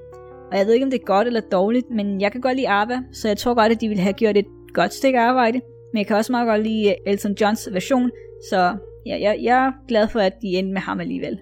Og 0.51 0.59
jeg 0.59 0.67
ved 0.67 0.75
ikke, 0.75 0.85
om 0.85 0.91
det 0.91 1.01
er 1.01 1.05
godt 1.05 1.27
eller 1.27 1.41
dårligt, 1.41 1.91
men 1.91 2.21
jeg 2.21 2.33
kan 2.33 2.41
godt 2.41 2.57
lide 2.57 2.69
ABBA, 2.69 2.99
så 3.13 3.29
jeg 3.29 3.37
tror 3.37 3.55
godt, 3.55 3.73
at 3.73 3.81
de 3.81 3.89
ville 3.89 4.03
have 4.03 4.13
gjort 4.13 4.37
et 4.37 4.47
godt 4.75 4.95
stykke 4.95 5.21
arbejde. 5.21 5.61
Men 5.93 5.99
jeg 5.99 6.07
kan 6.07 6.17
også 6.17 6.33
meget 6.33 6.47
godt 6.47 6.63
lide 6.63 6.95
Elton 7.07 7.37
Johns 7.41 7.69
version, 7.73 8.11
så 8.51 8.77
ja, 9.07 9.21
jeg, 9.21 9.39
jeg 9.43 9.67
er 9.67 9.73
glad 9.89 10.09
for, 10.09 10.21
at 10.21 10.33
de 10.43 10.47
endte 10.47 10.73
med 10.73 10.81
ham 10.81 11.01
alligevel. 11.01 11.39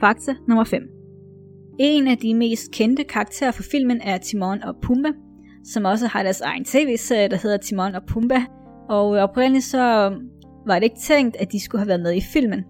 Fakta 0.00 0.34
nummer 0.48 0.64
5. 0.64 0.82
En 1.78 2.06
af 2.08 2.18
de 2.18 2.34
mest 2.34 2.72
kendte 2.72 3.04
karakterer 3.04 3.50
for 3.50 3.62
filmen 3.62 4.00
er 4.00 4.18
Timon 4.18 4.62
og 4.62 4.74
Pumba, 4.82 5.08
som 5.64 5.84
også 5.84 6.06
har 6.06 6.22
deres 6.22 6.40
egen 6.40 6.64
tv-serie, 6.64 7.28
der 7.28 7.36
hedder 7.36 7.56
Timon 7.56 7.94
og 7.94 8.02
Pumba. 8.06 8.44
Og 8.88 9.08
oprindeligt 9.08 9.64
så 9.64 10.12
var 10.66 10.74
det 10.74 10.84
ikke 10.84 11.00
tænkt, 11.00 11.36
at 11.36 11.52
de 11.52 11.60
skulle 11.60 11.80
have 11.80 11.88
været 11.88 12.02
med 12.02 12.14
i 12.14 12.20
filmen. 12.20 12.64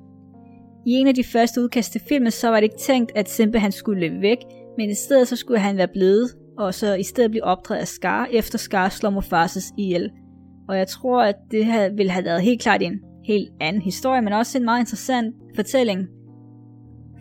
I 0.86 0.90
en 0.90 1.06
af 1.06 1.14
de 1.14 1.24
første 1.24 1.62
udkast 1.62 1.92
til 1.92 2.00
filmen, 2.08 2.30
så 2.30 2.48
var 2.48 2.56
det 2.56 2.62
ikke 2.64 2.78
tænkt, 2.78 3.12
at 3.14 3.28
Simba 3.28 3.58
han 3.58 3.72
skulle 3.72 4.00
løbe 4.00 4.20
væk, 4.20 4.38
men 4.76 4.90
i 4.90 4.94
stedet 4.94 5.28
så 5.28 5.36
skulle 5.36 5.60
han 5.60 5.76
være 5.76 5.88
blevet, 5.88 6.30
og 6.58 6.74
så 6.74 6.94
i 6.94 7.02
stedet 7.02 7.30
blive 7.30 7.44
opdraget 7.44 7.80
af 7.80 7.88
Scar, 7.88 8.28
efter 8.32 8.58
Scar 8.58 8.88
slår 8.88 9.10
Mufasa's 9.10 9.74
ihjel. 9.78 10.10
Og 10.68 10.78
jeg 10.78 10.86
tror, 10.86 11.22
at 11.22 11.36
det 11.50 11.64
her 11.64 11.88
ville 11.88 12.12
have 12.12 12.24
været 12.24 12.42
helt 12.42 12.62
klart 12.62 12.82
en 12.82 13.00
helt 13.28 13.50
anden 13.60 13.82
historie, 13.82 14.22
men 14.22 14.32
også 14.32 14.58
en 14.58 14.64
meget 14.64 14.80
interessant 14.80 15.34
fortælling. 15.56 16.08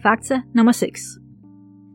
Fakta 0.04 0.42
nummer 0.56 0.72
6. 0.72 1.02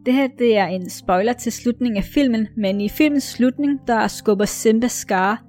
Det 0.06 0.14
her 0.14 0.28
det 0.38 0.56
er 0.56 0.66
en 0.66 0.90
spoiler 0.90 1.32
til 1.32 1.52
slutningen 1.52 1.96
af 1.96 2.04
filmen, 2.04 2.48
men 2.56 2.80
i 2.80 2.88
filmens 2.88 3.24
slutning, 3.24 3.80
der 3.86 4.06
skubber 4.06 4.44
Simba 4.44 4.88
Scar 4.88 5.44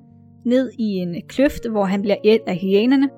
ned 0.46 0.72
i 0.80 0.84
en 0.84 1.16
kløft, 1.28 1.70
hvor 1.70 1.86
han 1.86 2.02
bliver 2.02 2.16
et 2.24 2.42
af 2.48 2.58
hyænerne. 2.58 3.10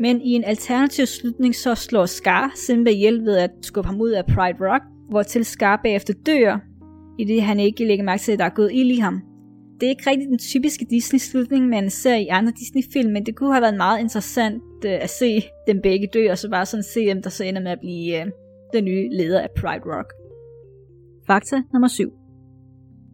Men 0.00 0.20
i 0.20 0.30
en 0.30 0.44
alternativ 0.44 1.06
slutning, 1.06 1.54
så 1.54 1.74
slår 1.74 2.06
Scar 2.06 2.52
Simba 2.54 2.90
ihjel 2.90 3.24
ved 3.24 3.36
at 3.36 3.50
skubbe 3.62 3.86
ham 3.86 4.00
ud 4.00 4.10
af 4.10 4.26
Pride 4.26 4.70
Rock, 4.70 4.82
hvor 5.10 5.22
til 5.22 5.44
Scar 5.44 5.80
bagefter 5.84 6.14
dør, 6.26 6.58
i 7.18 7.24
det 7.24 7.42
han 7.42 7.60
ikke 7.60 7.84
lægger 7.84 8.04
mærke 8.04 8.20
til, 8.20 8.32
at 8.32 8.38
der 8.38 8.44
er 8.44 8.54
gået 8.54 8.70
ild 8.72 8.90
i 8.90 8.98
ham. 8.98 9.29
Det 9.80 9.86
er 9.86 9.90
ikke 9.90 10.10
rigtig 10.10 10.28
den 10.28 10.38
typiske 10.38 10.86
Disney-slutning, 10.90 11.68
man 11.68 11.90
ser 11.90 12.14
i 12.14 12.26
andre 12.26 12.52
Disney-film, 12.52 13.12
men 13.12 13.26
det 13.26 13.36
kunne 13.36 13.52
have 13.52 13.62
været 13.62 13.76
meget 13.76 14.00
interessant 14.00 14.62
øh, 14.84 14.92
at 14.92 15.10
se 15.10 15.42
dem 15.66 15.80
begge 15.82 16.08
dø, 16.14 16.30
og 16.30 16.38
så 16.38 16.50
bare 16.50 16.66
sådan 16.66 16.82
se 16.82 17.06
dem, 17.06 17.22
der 17.22 17.30
så 17.30 17.44
ender 17.44 17.62
med 17.62 17.70
at 17.70 17.80
blive 17.80 18.20
øh, 18.20 18.26
den 18.72 18.84
nye 18.84 19.08
leder 19.12 19.40
af 19.40 19.48
Pride 19.56 19.84
Rock. 19.84 20.12
Fakta 21.26 21.62
nummer 21.72 21.88
7. 21.88 22.12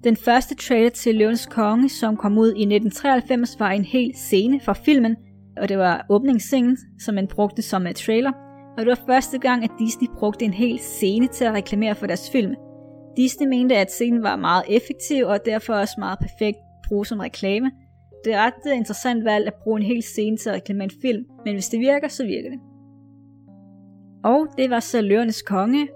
Den 0.05 0.17
første 0.17 0.55
trailer 0.55 0.91
til 0.91 1.15
Løvens 1.15 1.47
Konge, 1.47 1.89
som 1.89 2.17
kom 2.17 2.39
ud 2.39 2.49
i 2.49 2.63
1993, 2.63 3.57
var 3.59 3.71
en 3.71 3.85
hel 3.85 4.13
scene 4.15 4.61
fra 4.61 4.73
filmen, 4.73 5.17
og 5.57 5.69
det 5.69 5.79
var 5.79 6.07
åbningsscenen, 6.11 6.79
som 7.01 7.15
man 7.15 7.27
brugte 7.27 7.63
som 7.63 7.87
en 7.87 7.95
trailer. 7.95 8.33
Og 8.77 8.79
det 8.79 8.87
var 8.87 9.01
første 9.07 9.39
gang, 9.39 9.65
at 9.65 9.71
Disney 9.79 10.09
brugte 10.19 10.45
en 10.45 10.53
hel 10.53 10.79
scene 10.79 11.27
til 11.29 11.45
at 11.45 11.55
reklamere 11.55 11.95
for 11.95 12.07
deres 12.07 12.31
film. 12.31 12.55
Disney 13.17 13.47
mente, 13.49 13.77
at 13.77 13.91
scenen 13.91 14.23
var 14.23 14.37
meget 14.37 14.65
effektiv, 14.69 15.27
og 15.27 15.45
derfor 15.45 15.75
også 15.75 15.95
meget 15.99 16.19
perfekt 16.19 16.59
bruge 16.89 17.07
som 17.07 17.19
reklame. 17.19 17.71
Det 18.25 18.35
er 18.35 18.47
ret 18.47 18.71
øh, 18.71 18.77
interessant 18.77 19.25
valg 19.25 19.47
at 19.47 19.55
bruge 19.55 19.81
en 19.81 19.87
hel 19.87 20.03
scene 20.03 20.37
til 20.37 20.49
at 20.49 20.55
reklamere 20.55 20.85
en 20.85 21.01
film, 21.03 21.25
men 21.45 21.55
hvis 21.55 21.69
det 21.69 21.81
virker, 21.81 22.09
så 22.09 22.25
virker 22.25 22.51
det. 22.51 22.61
Og 24.25 24.47
det 24.59 24.71
var 24.71 24.81
så 24.81 25.01
Løvernes 25.01 25.43
Konge, 25.43 25.89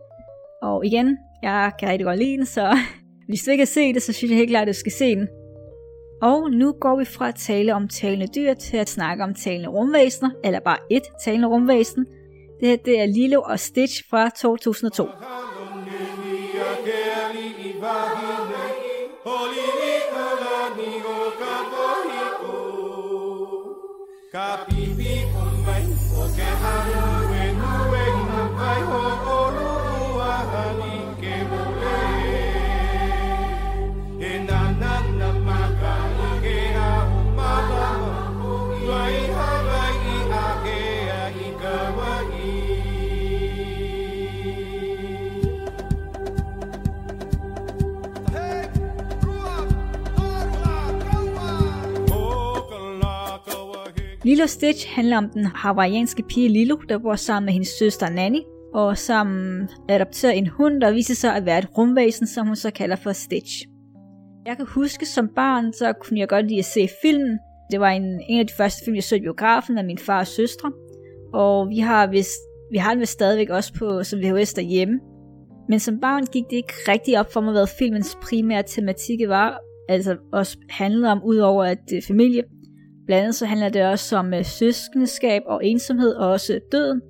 og 0.63 0.87
igen, 0.87 1.19
jeg 1.43 1.73
kan 1.79 1.89
rigtig 1.89 2.05
godt 2.05 2.19
lide 2.19 2.37
den, 2.37 2.47
så 2.47 2.77
hvis 3.29 3.43
du 3.43 3.51
ikke 3.51 3.63
har 3.63 3.67
set 3.67 3.95
det, 3.95 4.03
så 4.03 4.13
synes 4.13 4.31
jeg 4.31 4.39
helt 4.39 4.51
klart, 4.51 4.69
at 4.69 4.75
du 4.75 4.79
skal 4.79 4.93
se 4.93 5.17
den. 5.17 5.29
Og 6.23 6.51
nu 6.51 6.73
går 6.73 6.99
vi 6.99 7.05
fra 7.05 7.29
at 7.29 7.35
tale 7.35 7.75
om 7.75 7.89
talende 7.89 8.27
dyr 8.27 8.55
til 8.55 8.77
at 8.77 8.89
snakke 8.89 9.25
om 9.25 9.35
talende 9.35 9.69
rumvæsener, 9.69 10.31
eller 10.45 10.61
bare 10.61 10.79
et 10.91 11.03
talende 11.25 11.49
rumvæsen. 11.49 12.07
Det 12.61 12.69
her 12.69 12.77
det 12.77 13.01
er 13.01 13.07
Lilo 13.07 13.41
og 13.41 13.61
Stitch 13.61 14.03
fra 14.11 14.29
2002. 14.29 15.07
Capim. 24.33 24.90
Lilo 54.25 54.47
Stitch 54.47 54.89
handler 54.89 55.17
om 55.17 55.31
den 55.31 55.45
hawaiianske 55.45 56.23
pige 56.23 56.49
Lilo, 56.49 56.77
der 56.89 56.99
bor 56.99 57.15
sammen 57.15 57.45
med 57.45 57.53
hendes 57.53 57.69
søster 57.69 58.09
Nanny, 58.09 58.41
og 58.75 58.99
som 58.99 59.29
adopterer 59.89 60.33
en 60.33 60.47
hund, 60.47 60.81
der 60.81 60.93
viser 60.93 61.15
sig 61.15 61.37
at 61.37 61.47
være 61.47 61.59
et 61.59 61.69
rumvæsen, 61.79 62.27
som 62.27 62.47
hun 62.47 62.57
så 62.57 62.71
kalder 62.71 62.97
for 62.97 63.13
Stitch. 63.13 63.67
Jeg 64.47 64.57
kan 64.57 64.67
huske 64.67 65.07
som 65.07 65.29
barn, 65.37 65.73
så 65.73 65.93
kunne 65.93 66.21
jeg 66.21 66.29
godt 66.29 66.47
lide 66.47 66.59
at 66.59 66.65
se 66.65 66.89
filmen. 67.03 67.39
Det 67.71 67.81
var 67.81 67.89
en, 67.89 68.21
en 68.29 68.41
af 68.41 68.47
de 68.47 68.53
første 68.57 68.85
film, 68.85 68.95
jeg 68.95 69.05
så 69.05 69.17
i 69.17 69.21
biografen 69.21 69.79
af 69.79 69.85
min 69.85 69.99
far 69.99 70.21
og 70.21 70.27
søstre. 70.27 70.73
Og 71.35 71.69
vi 71.69 71.79
har, 71.79 72.07
vist, 72.07 72.41
vi 72.73 72.79
har 72.79 72.91
den 72.91 73.01
vist 73.01 73.13
stadigvæk 73.13 73.51
også 73.51 73.75
på 73.75 74.03
som 74.03 74.19
VHS 74.19 74.53
derhjemme. 74.53 75.01
Men 75.69 75.81
som 75.81 76.01
barn 76.01 76.27
gik 76.27 76.45
det 76.51 76.57
ikke 76.57 76.75
rigtig 76.89 77.21
op 77.21 77.33
for 77.33 77.41
mig, 77.41 77.53
hvad 77.53 77.67
filmens 77.79 78.19
primære 78.23 78.63
tematik 78.63 79.29
var. 79.29 79.59
Altså 79.89 80.17
også 80.33 80.59
handlede 80.71 81.13
om, 81.13 81.25
udover 81.25 81.65
at 81.65 81.79
det 81.89 81.99
er 81.99 82.03
familie, 82.07 82.43
Blandt 83.11 83.23
andet 83.23 83.35
så 83.35 83.47
handler 83.47 83.69
det 83.69 83.87
også 83.87 84.17
om 84.17 84.35
øh, 84.35 84.45
søskendeskab 84.45 85.43
og 85.47 85.65
ensomhed 85.65 86.15
og 86.15 86.29
også 86.29 86.61
døden. 86.73 87.01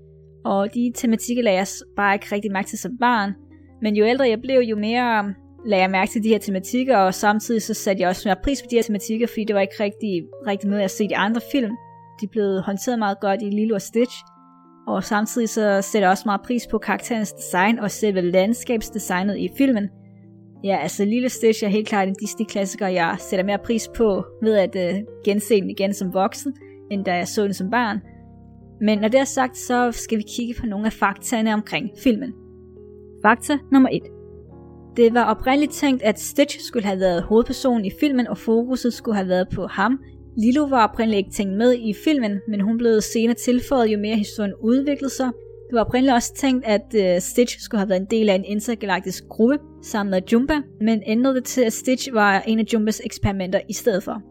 Og 0.45 0.75
de 0.75 0.93
tematikker 0.95 1.43
lagde 1.43 1.59
jeg 1.59 1.67
bare 1.97 2.15
ikke 2.15 2.27
rigtig 2.33 2.53
mærke 2.53 2.69
til 2.69 2.79
som 2.79 2.99
barn. 3.01 3.33
Men 3.83 3.97
jo 3.97 4.05
ældre 4.05 4.29
jeg 4.29 4.41
blev, 4.41 4.61
jo 4.61 4.77
mere 4.77 5.21
um, 5.21 5.35
lagde 5.67 5.83
jeg 5.83 5.91
mærke 5.91 6.11
til 6.11 6.23
de 6.23 6.29
her 6.29 6.39
tematikker, 6.39 6.97
og 6.97 7.15
samtidig 7.15 7.63
så 7.63 7.75
satte 7.75 8.01
jeg 8.03 8.09
også 8.09 8.29
mere 8.29 8.37
pris 8.45 8.63
på 8.63 8.67
de 8.71 8.77
her 8.77 8.83
tematikker, 8.83 9.27
fordi 9.27 9.45
det 9.45 9.55
var 9.55 9.61
ikke 9.61 9.75
rigtig, 9.81 10.23
rigtig 10.47 10.69
noget, 10.69 10.83
jeg 10.83 10.91
set 10.91 11.11
i 11.11 11.15
andre 11.15 11.41
film. 11.53 11.73
De 12.21 12.27
blev 12.27 12.61
håndteret 12.61 12.99
meget 12.99 13.21
godt 13.21 13.43
i 13.43 13.51
Lilo 13.51 13.75
og 13.75 13.83
Stitch. 13.83 14.17
Og 14.87 15.05
samtidig 15.05 15.49
så 15.49 15.83
sætter 15.83 16.07
jeg 16.07 16.11
også 16.11 16.25
meget 16.27 16.41
pris 16.45 16.67
på 16.71 16.79
karakterens 16.79 17.33
design 17.33 17.79
og 17.79 17.91
selve 17.91 18.21
landskabsdesignet 18.21 19.39
i 19.39 19.49
filmen– 19.59 19.89
Ja, 20.65 20.79
altså 20.83 21.05
Lille 21.05 21.29
Stitch 21.29 21.65
er 21.65 21.69
helt 21.69 21.89
klart 21.89 22.09
en 22.09 22.15
Disney-klassiker, 22.21 22.87
jeg 22.87 23.17
sætter 23.19 23.45
mere 23.45 23.59
pris 23.59 23.89
på 23.97 24.25
ved 24.43 24.55
at 24.55 24.95
uh, 24.95 25.01
gense 25.25 25.55
den 25.55 25.71
igen 25.71 25.95
som 25.95 26.15
voksen, 26.15 26.55
end 26.91 27.05
da 27.05 27.15
jeg 27.15 27.29
så 27.29 27.45
den 27.45 27.55
som 27.55 27.71
barn. 27.71 27.99
Men 28.81 28.99
når 28.99 29.09
det 29.09 29.21
er 29.21 29.25
sagt, 29.25 29.57
så 29.59 29.93
skal 29.93 30.19
vi 30.19 30.25
kigge 30.37 30.55
på 30.61 30.67
nogle 30.67 30.87
af 30.87 30.93
faktaerne 30.93 31.55
omkring 31.55 31.91
filmen. 32.03 32.33
Fakta 33.23 33.59
nummer 33.73 33.89
1. 33.93 34.03
Det 34.97 35.15
var 35.15 35.25
oprindeligt 35.25 35.73
tænkt, 35.73 36.03
at 36.03 36.21
Stitch 36.21 36.61
skulle 36.61 36.87
have 36.87 37.01
været 37.01 37.23
hovedpersonen 37.23 37.85
i 37.85 37.91
filmen, 38.01 38.27
og 38.27 38.39
fokuset 38.39 38.93
skulle 38.93 39.17
have 39.17 39.29
været 39.29 39.49
på 39.55 39.67
ham. 39.67 39.99
Lilo 40.37 40.65
var 40.65 40.89
oprindeligt 40.89 41.19
ikke 41.19 41.31
tænkt 41.31 41.57
med 41.57 41.75
i 41.75 41.95
filmen, 42.05 42.41
men 42.49 42.61
hun 42.61 42.79
blev 42.79 43.01
senere 43.01 43.35
tilføjet, 43.35 43.93
jo 43.93 43.99
mere 43.99 44.17
historien 44.17 44.55
udviklede 44.61 45.13
sig, 45.13 45.31
det 45.71 45.77
var 45.77 45.85
oprindeligt 45.85 46.15
også 46.15 46.35
tænkt, 46.35 46.65
at 46.67 46.95
uh, 46.95 47.23
Stitch 47.23 47.61
skulle 47.61 47.79
have 47.79 47.89
været 47.89 48.01
en 48.01 48.07
del 48.11 48.29
af 48.29 48.35
en 48.35 48.45
intergalaktisk 48.45 49.25
gruppe 49.29 49.59
sammen 49.83 50.11
med 50.11 50.23
Jumba, 50.33 50.55
men 50.81 51.03
ændrede 51.07 51.35
det 51.35 51.45
til, 51.45 51.61
at 51.61 51.73
Stitch 51.73 52.13
var 52.13 52.41
en 52.47 52.59
af 52.59 52.65
Jumbas 52.73 53.01
eksperimenter 53.05 53.61
i 53.69 53.73
stedet 53.73 54.03
for. 54.03 54.23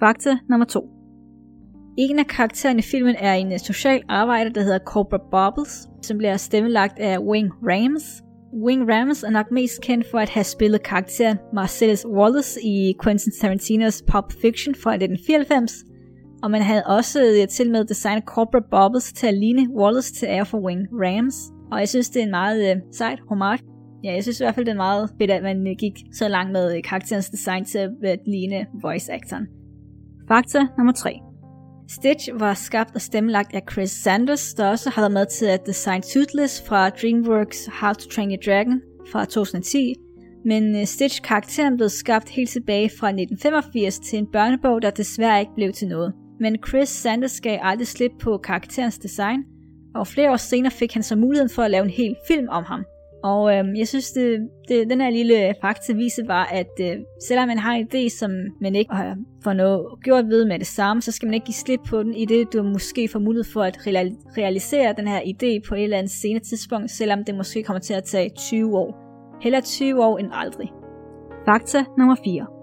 Fakta 0.00 0.38
nummer 0.48 0.66
2. 0.66 0.88
En 1.98 2.18
af 2.18 2.26
karaktererne 2.26 2.78
i 2.78 2.82
filmen 2.82 3.14
er 3.18 3.34
en 3.34 3.52
øh, 3.52 3.58
social 3.58 4.02
arbejder, 4.08 4.50
der 4.50 4.62
hedder 4.62 4.78
Cobra 4.78 5.18
Bobbles, 5.30 5.88
som 6.02 6.18
bliver 6.18 6.36
stemmelagt 6.36 6.98
af 6.98 7.18
Wing 7.18 7.50
Rams. 7.62 8.22
Wing 8.64 8.92
Rams 8.92 9.22
er 9.22 9.30
nok 9.30 9.50
mest 9.50 9.80
kendt 9.82 10.06
for 10.10 10.18
at 10.18 10.28
have 10.28 10.44
spillet 10.44 10.82
karakteren 10.82 11.38
Marcellus 11.54 12.06
Wallace 12.06 12.60
i 12.64 12.94
Quentin 13.02 13.32
Tarantinos 13.40 14.02
Pulp 14.02 14.32
Fiction 14.42 14.74
fra 14.74 14.90
1994, 14.94 15.84
og 16.42 16.50
man 16.50 16.62
havde 16.62 16.82
også 16.86 17.22
øh, 17.22 17.48
til 17.48 17.70
med 17.70 17.84
designet 17.84 18.24
corporate 18.24 18.68
bubbles 18.70 19.12
til 19.12 19.26
at 19.26 19.34
ligne 19.34 19.68
Wallace 19.76 20.14
til 20.14 20.26
Air 20.26 20.44
for 20.44 20.58
Wing 20.58 20.86
Rams. 20.92 21.34
Og 21.72 21.78
jeg 21.78 21.88
synes, 21.88 22.10
det 22.10 22.20
er 22.20 22.24
en 22.24 22.30
meget 22.30 22.70
øh, 22.70 22.76
sejt 22.92 23.18
homage. 23.28 23.62
Ja, 24.04 24.12
jeg 24.12 24.22
synes 24.22 24.40
i 24.40 24.44
hvert 24.44 24.54
fald, 24.54 24.66
det 24.66 24.72
er 24.72 24.76
meget 24.76 25.10
fedt, 25.20 25.30
at 25.30 25.42
man 25.42 25.68
øh, 25.68 25.74
gik 25.78 25.92
så 26.12 26.28
langt 26.28 26.52
med 26.52 26.76
øh, 26.76 26.82
karakterens 26.82 27.30
design 27.30 27.64
til 27.64 27.78
at 27.78 28.18
ligne 28.26 28.66
voice 28.82 29.12
actoren. 29.12 29.46
Fakta 30.28 30.66
nummer 30.78 30.92
3. 30.92 31.20
Stitch 31.90 32.28
var 32.34 32.54
skabt 32.54 32.94
og 32.94 33.00
stemmelagt 33.00 33.54
af 33.54 33.62
Chris 33.72 33.90
Sanders, 33.90 34.54
der 34.54 34.68
også 34.68 34.90
har 34.90 35.02
været 35.02 35.12
med 35.12 35.26
til 35.26 35.46
at 35.46 35.66
designe 35.66 36.02
Toothless 36.02 36.62
fra 36.68 36.90
DreamWorks 36.90 37.68
How 37.80 37.92
to 37.92 38.08
Train 38.10 38.30
Your 38.30 38.42
Dragon 38.46 38.80
fra 39.12 39.24
2010, 39.24 39.94
men 40.44 40.86
Stitch 40.86 41.22
karakteren 41.22 41.76
blev 41.76 41.88
skabt 41.88 42.28
helt 42.28 42.50
tilbage 42.50 42.90
fra 43.00 43.08
1985 43.08 43.98
til 43.98 44.18
en 44.18 44.26
børnebog, 44.32 44.82
der 44.82 44.90
desværre 44.90 45.40
ikke 45.40 45.52
blev 45.56 45.72
til 45.72 45.88
noget. 45.88 46.12
Men 46.40 46.56
Chris 46.68 46.88
Sanders 46.88 47.40
gav 47.40 47.58
aldrig 47.62 47.86
slip 47.86 48.12
på 48.20 48.38
karakterens 48.38 48.98
design, 48.98 49.44
og 49.94 50.06
flere 50.06 50.30
år 50.30 50.36
senere 50.36 50.70
fik 50.70 50.94
han 50.94 51.02
så 51.02 51.16
muligheden 51.16 51.50
for 51.50 51.62
at 51.62 51.70
lave 51.70 51.84
en 51.84 51.90
hel 51.90 52.16
film 52.28 52.48
om 52.48 52.64
ham. 52.64 52.84
Og 53.22 53.54
øhm, 53.54 53.74
jeg 53.74 53.88
synes, 53.88 54.10
det, 54.10 54.48
det, 54.68 54.90
den 54.90 55.00
her 55.00 55.10
lille 55.10 55.54
fakta 55.60 55.92
viser 55.92 56.24
bare, 56.26 56.52
at 56.52 56.70
øh, 56.80 56.96
selvom 57.28 57.48
man 57.48 57.58
har 57.58 57.72
en 57.72 57.88
idé, 57.94 58.08
som 58.18 58.30
man 58.60 58.74
ikke 58.74 58.94
øh, 58.94 59.16
får 59.44 59.52
noget 59.52 59.86
gjort 60.02 60.28
ved 60.28 60.44
med 60.44 60.58
det 60.58 60.66
samme, 60.66 61.02
så 61.02 61.12
skal 61.12 61.26
man 61.26 61.34
ikke 61.34 61.46
give 61.46 61.54
slip 61.54 61.80
på 61.88 62.02
den, 62.02 62.14
i 62.14 62.24
det 62.24 62.52
du 62.52 62.62
måske 62.62 63.08
får 63.12 63.18
mulighed 63.18 63.52
for 63.52 63.62
at 63.62 63.78
realisere 64.36 64.94
den 64.96 65.08
her 65.08 65.20
idé 65.20 65.68
på 65.68 65.74
et 65.74 65.82
eller 65.82 65.98
andet 65.98 66.12
senere 66.12 66.42
tidspunkt, 66.42 66.90
selvom 66.90 67.24
det 67.24 67.34
måske 67.34 67.62
kommer 67.62 67.80
til 67.80 67.94
at 67.94 68.04
tage 68.04 68.30
20 68.36 68.78
år. 68.78 68.94
Heller 69.42 69.60
20 69.60 70.04
år 70.04 70.18
end 70.18 70.28
aldrig. 70.32 70.68
Fakta 71.44 71.84
nummer 71.98 72.16
4. 72.24 72.57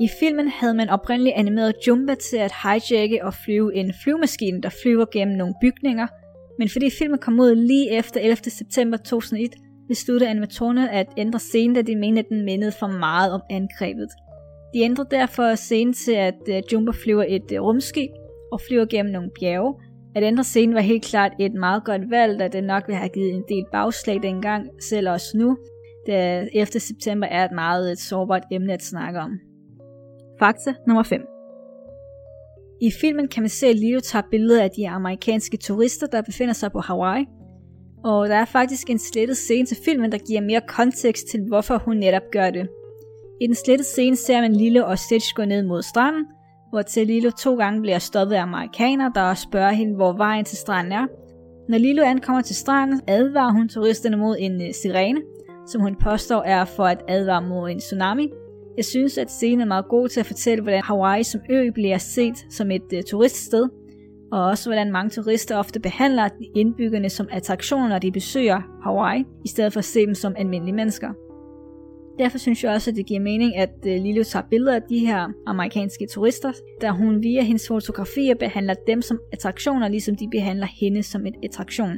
I 0.00 0.08
filmen 0.20 0.48
havde 0.48 0.74
man 0.74 0.88
oprindeligt 0.88 1.36
animeret 1.36 1.74
Jumba 1.86 2.14
til 2.14 2.36
at 2.36 2.52
hijacke 2.62 3.24
og 3.24 3.34
flyve 3.34 3.74
en 3.74 3.92
flyvemaskine, 4.02 4.60
der 4.60 4.68
flyver 4.82 5.04
gennem 5.12 5.36
nogle 5.36 5.54
bygninger, 5.60 6.06
men 6.58 6.68
fordi 6.68 6.90
filmen 6.98 7.18
kom 7.18 7.40
ud 7.40 7.54
lige 7.54 7.90
efter 7.90 8.20
11. 8.20 8.36
september 8.36 8.96
2001, 8.96 9.50
besluttede 9.88 10.30
animatorerne 10.30 10.90
at 10.90 11.06
ændre 11.16 11.38
scenen, 11.38 11.74
da 11.74 11.82
de 11.82 11.96
mente, 11.96 12.18
at 12.18 12.28
den 12.28 12.44
mindede 12.44 12.72
for 12.72 12.86
meget 12.86 13.32
om 13.32 13.40
angrebet. 13.50 14.08
De 14.74 14.78
ændrede 14.80 15.08
derfor 15.10 15.54
scenen 15.54 15.94
til, 15.94 16.12
at 16.12 16.34
øh, 16.48 16.54
Jumba 16.54 16.66
Jumbo 16.72 16.92
flyver 16.92 17.24
et 17.28 17.52
øh, 17.52 17.60
rumskib 17.60 18.10
og 18.52 18.60
flyver 18.68 18.84
gennem 18.84 19.12
nogle 19.12 19.30
bjerge. 19.40 19.74
At 20.16 20.22
ændre 20.22 20.44
scenen 20.44 20.74
var 20.74 20.80
helt 20.80 21.04
klart 21.04 21.32
et 21.40 21.54
meget 21.54 21.84
godt 21.84 22.10
valg, 22.10 22.38
da 22.38 22.48
det 22.48 22.64
nok 22.64 22.82
ville 22.86 22.98
have 22.98 23.08
givet 23.08 23.34
en 23.34 23.44
del 23.48 23.64
bagslag 23.72 24.22
dengang, 24.22 24.70
selv 24.82 25.10
også 25.10 25.36
nu, 25.38 25.58
da 26.06 26.46
11. 26.54 26.66
september 26.66 27.26
er 27.26 27.44
et 27.44 27.52
meget 27.52 27.92
et 27.92 27.98
sårbart 27.98 28.42
emne 28.52 28.72
at 28.72 28.82
snakke 28.82 29.20
om. 29.20 29.47
Fakta 30.38 30.74
nummer 30.86 31.02
5. 31.02 31.26
I 32.80 32.90
filmen 33.00 33.28
kan 33.28 33.42
man 33.42 33.50
se, 33.50 33.66
at 33.66 33.76
Leo 33.76 34.00
tager 34.00 34.22
billeder 34.30 34.62
af 34.62 34.70
de 34.70 34.88
amerikanske 34.88 35.56
turister, 35.56 36.06
der 36.06 36.22
befinder 36.22 36.54
sig 36.54 36.72
på 36.72 36.80
Hawaii. 36.80 37.26
Og 38.04 38.28
der 38.28 38.34
er 38.34 38.44
faktisk 38.44 38.90
en 38.90 38.98
slettet 38.98 39.36
scene 39.36 39.66
til 39.66 39.76
filmen, 39.84 40.12
der 40.12 40.18
giver 40.18 40.40
mere 40.40 40.60
kontekst 40.68 41.26
til, 41.30 41.40
hvorfor 41.48 41.78
hun 41.78 41.96
netop 41.96 42.22
gør 42.32 42.50
det. 42.50 42.68
I 43.40 43.46
den 43.46 43.54
slettede 43.54 43.88
scene 43.88 44.16
ser 44.16 44.40
man 44.40 44.52
Lilo 44.52 44.86
og 44.86 44.98
Stitch 44.98 45.34
gå 45.34 45.44
ned 45.44 45.62
mod 45.62 45.82
stranden, 45.82 46.26
hvor 46.70 46.82
til 46.82 47.06
Lilo 47.06 47.30
to 47.30 47.56
gange 47.56 47.80
bliver 47.80 47.98
stoppet 47.98 48.34
af 48.34 48.42
amerikanere, 48.42 49.12
der 49.14 49.34
spørger 49.34 49.70
hende, 49.70 49.94
hvor 49.94 50.12
vejen 50.12 50.44
til 50.44 50.58
stranden 50.58 50.92
er. 50.92 51.06
Når 51.68 51.78
Lilo 51.78 52.02
ankommer 52.02 52.42
til 52.42 52.56
stranden, 52.56 53.00
advarer 53.06 53.52
hun 53.52 53.68
turisterne 53.68 54.16
mod 54.16 54.36
en 54.38 54.62
øh, 54.62 54.74
sirene, 54.82 55.20
som 55.66 55.80
hun 55.80 55.96
påstår 55.96 56.42
er 56.42 56.64
for 56.64 56.84
at 56.84 57.02
advare 57.08 57.42
mod 57.42 57.70
en 57.70 57.78
tsunami, 57.78 58.28
jeg 58.78 58.84
synes, 58.84 59.18
at 59.18 59.30
scenen 59.30 59.60
er 59.60 59.64
meget 59.64 59.88
god 59.88 60.08
til 60.08 60.20
at 60.20 60.26
fortælle, 60.26 60.62
hvordan 60.62 60.82
Hawaii 60.82 61.22
som 61.22 61.40
ø 61.50 61.70
bliver 61.70 61.98
set 61.98 62.46
som 62.50 62.70
et 62.70 62.92
uh, 62.92 63.00
turiststed, 63.06 63.68
og 64.32 64.44
også 64.44 64.68
hvordan 64.68 64.92
mange 64.92 65.10
turister 65.10 65.56
ofte 65.56 65.80
behandler 65.80 66.28
indbyggerne 66.54 67.10
som 67.10 67.28
attraktioner, 67.30 67.88
når 67.88 67.98
de 67.98 68.12
besøger 68.12 68.60
Hawaii, 68.82 69.24
i 69.44 69.48
stedet 69.48 69.72
for 69.72 69.78
at 69.78 69.84
se 69.84 70.06
dem 70.06 70.14
som 70.14 70.34
almindelige 70.36 70.74
mennesker. 70.74 71.08
Derfor 72.18 72.38
synes 72.38 72.64
jeg 72.64 72.72
også, 72.72 72.90
at 72.90 72.96
det 72.96 73.06
giver 73.06 73.20
mening, 73.20 73.56
at 73.56 73.74
øh, 73.86 74.02
Lilo 74.02 74.22
tager 74.24 74.46
billeder 74.50 74.74
af 74.74 74.82
de 74.82 74.98
her 74.98 75.28
amerikanske 75.46 76.06
turister, 76.06 76.52
da 76.80 76.90
hun 76.90 77.22
via 77.22 77.42
hendes 77.42 77.68
fotografier 77.68 78.34
behandler 78.34 78.74
dem 78.86 79.02
som 79.02 79.20
attraktioner, 79.32 79.88
ligesom 79.88 80.16
de 80.16 80.28
behandler 80.30 80.66
hende 80.80 81.02
som 81.02 81.26
en 81.26 81.34
attraktion. 81.44 81.96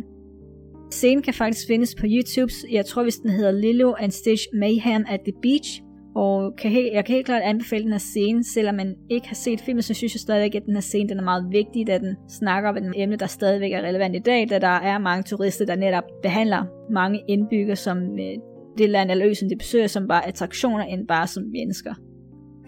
Scenen 0.90 1.22
kan 1.22 1.34
faktisk 1.34 1.66
findes 1.66 1.94
på 1.94 2.06
YouTube, 2.06 2.52
jeg 2.70 2.86
tror 2.86 3.02
hvis 3.02 3.16
den 3.16 3.30
hedder 3.30 3.50
Lilo 3.50 3.92
and 3.98 4.10
Stitch 4.10 4.46
Mayhem 4.54 5.04
at 5.08 5.20
the 5.20 5.32
Beach, 5.42 5.82
og 6.14 6.56
kan 6.56 6.70
helt, 6.70 6.92
jeg 6.92 7.04
kan 7.04 7.14
helt 7.14 7.26
klart 7.26 7.42
anbefale 7.42 7.84
den 7.84 7.92
her 7.92 7.98
scene, 7.98 8.44
selvom 8.44 8.74
man 8.74 8.96
ikke 9.10 9.28
har 9.28 9.34
set 9.34 9.60
filmen, 9.60 9.82
så 9.82 9.94
synes 9.94 10.14
jeg 10.14 10.20
stadigvæk, 10.20 10.54
at 10.54 10.66
den 10.66 10.74
her 10.74 10.80
scene 10.80 11.08
den 11.08 11.18
er 11.18 11.22
meget 11.22 11.46
vigtig, 11.50 11.86
da 11.86 11.98
den 11.98 12.16
snakker 12.28 12.70
om 12.70 12.76
et 12.76 12.92
emne, 12.96 13.16
der 13.16 13.26
stadigvæk 13.26 13.72
er 13.72 13.82
relevant 13.82 14.16
i 14.16 14.18
dag, 14.18 14.50
da 14.50 14.58
der 14.58 14.68
er 14.68 14.98
mange 14.98 15.22
turister, 15.22 15.66
der 15.66 15.76
netop 15.76 16.04
behandler 16.22 16.64
mange 16.90 17.20
indbyggere 17.28 17.76
som 17.76 17.98
øh, 17.98 18.38
det 18.78 18.90
land 18.90 19.10
eller 19.10 19.28
ø, 19.28 19.34
som 19.34 19.48
de 19.48 19.56
besøger, 19.56 19.86
som 19.86 20.08
bare 20.08 20.26
attraktioner, 20.26 20.84
end 20.84 21.06
bare 21.06 21.26
som 21.26 21.42
mennesker. 21.42 21.94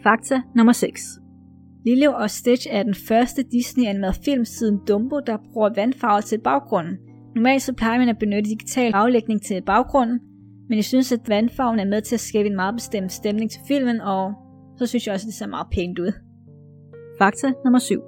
Fakta 0.02 0.42
nummer 0.57 0.72
6. 0.72 1.02
Lilo 1.85 2.12
og 2.12 2.31
Stitch 2.31 2.66
er 2.70 2.83
den 2.83 2.94
første 2.94 3.42
Disney-animerede 3.42 4.16
film 4.24 4.44
siden 4.44 4.78
Dumbo, 4.88 5.20
der 5.26 5.37
bruger 5.52 5.70
vandfarver 5.76 6.20
til 6.20 6.40
baggrunden. 6.40 6.96
Normalt 7.35 7.62
så 7.62 7.72
plejer 7.72 7.98
man 7.98 8.09
at 8.09 8.18
benytte 8.18 8.50
digital 8.50 8.92
aflægning 8.94 9.42
til 9.42 9.62
baggrunden, 9.62 10.20
men 10.68 10.77
jeg 10.77 10.85
synes, 10.85 11.12
at 11.12 11.29
vandfarven 11.29 11.81
er 11.81 11.85
med 11.85 12.03
til 12.03 12.16
at 12.16 12.20
skabe 12.20 12.48
en 12.48 12.57
meget 12.57 12.75
bestemt 12.75 13.12
stemning 13.12 13.51
til 13.51 13.61
filmen, 13.68 14.01
og 14.01 14.33
så 14.79 14.87
synes 14.87 15.07
jeg 15.07 15.14
også, 15.14 15.25
at 15.25 15.27
det 15.27 15.35
ser 15.35 15.46
meget 15.46 15.66
pænt 15.72 15.98
ud. 15.98 16.12
Fakta 17.18 17.53
nummer 17.64 17.79
7. 17.79 18.03